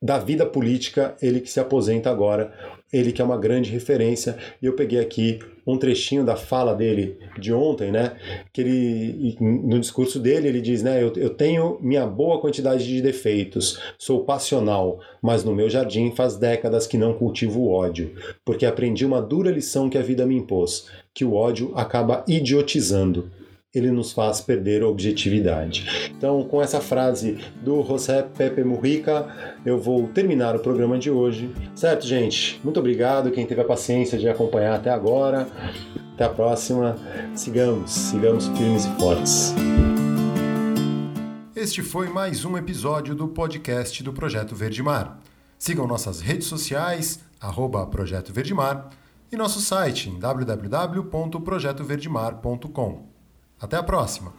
da 0.00 0.18
vida 0.18 0.46
política, 0.46 1.16
ele 1.20 1.40
que 1.40 1.50
se 1.50 1.60
aposenta 1.60 2.10
agora, 2.10 2.52
ele 2.92 3.12
que 3.12 3.20
é 3.20 3.24
uma 3.24 3.36
grande 3.36 3.70
referência. 3.70 4.36
E 4.62 4.66
eu 4.66 4.74
peguei 4.74 5.00
aqui 5.00 5.38
um 5.66 5.76
trechinho 5.76 6.24
da 6.24 6.36
fala 6.36 6.74
dele 6.74 7.18
de 7.38 7.52
ontem, 7.52 7.90
né? 7.90 8.16
Que 8.52 8.60
ele, 8.60 9.36
no 9.40 9.80
discurso 9.80 10.20
dele, 10.20 10.46
ele 10.46 10.60
diz, 10.60 10.82
né? 10.82 11.02
Eu, 11.02 11.12
eu 11.16 11.30
tenho 11.30 11.78
minha 11.82 12.06
boa 12.06 12.40
quantidade 12.40 12.86
de 12.86 13.02
defeitos, 13.02 13.80
sou 13.98 14.24
passional, 14.24 15.00
mas 15.20 15.42
no 15.42 15.54
meu 15.54 15.68
jardim 15.68 16.12
faz 16.12 16.36
décadas 16.36 16.86
que 16.86 16.96
não 16.96 17.14
cultivo 17.14 17.62
o 17.62 17.70
ódio, 17.70 18.14
porque 18.44 18.64
aprendi 18.64 19.04
uma 19.04 19.20
dura 19.20 19.50
lição 19.50 19.90
que 19.90 19.98
a 19.98 20.02
vida 20.02 20.24
me 20.24 20.36
impôs, 20.36 20.86
que 21.12 21.24
o 21.24 21.34
ódio 21.34 21.72
acaba 21.74 22.24
idiotizando 22.28 23.30
ele 23.76 23.90
nos 23.90 24.12
faz 24.12 24.40
perder 24.40 24.82
a 24.82 24.88
objetividade. 24.88 26.10
Então, 26.16 26.42
com 26.44 26.62
essa 26.62 26.80
frase 26.80 27.36
do 27.62 27.82
José 27.82 28.22
Pepe 28.22 28.64
Mujica, 28.64 29.28
eu 29.66 29.78
vou 29.78 30.08
terminar 30.08 30.56
o 30.56 30.60
programa 30.60 30.98
de 30.98 31.10
hoje. 31.10 31.54
Certo, 31.74 32.06
gente? 32.06 32.58
Muito 32.64 32.80
obrigado 32.80 33.30
quem 33.30 33.44
teve 33.44 33.60
a 33.60 33.64
paciência 33.64 34.16
de 34.18 34.26
acompanhar 34.28 34.76
até 34.76 34.88
agora. 34.88 35.46
Até 36.14 36.24
a 36.24 36.30
próxima. 36.30 36.96
Sigamos, 37.34 37.90
sigamos 37.90 38.48
firmes 38.48 38.86
e 38.86 38.90
fortes. 38.98 39.52
Este 41.54 41.82
foi 41.82 42.08
mais 42.08 42.46
um 42.46 42.56
episódio 42.56 43.14
do 43.14 43.28
podcast 43.28 44.02
do 44.02 44.10
Projeto 44.10 44.56
Verde 44.56 44.82
Mar. 44.82 45.20
Sigam 45.58 45.86
nossas 45.86 46.22
redes 46.22 46.46
sociais, 46.46 47.20
arroba 47.38 47.86
Projeto 47.86 48.32
Verde 48.32 48.54
Mar, 48.54 48.88
e 49.30 49.36
nosso 49.36 49.60
site 49.60 50.08
em 50.08 50.18
www.projetoverdemar.com. 50.18 53.15
Até 53.58 53.76
a 53.78 53.82
próxima! 53.82 54.34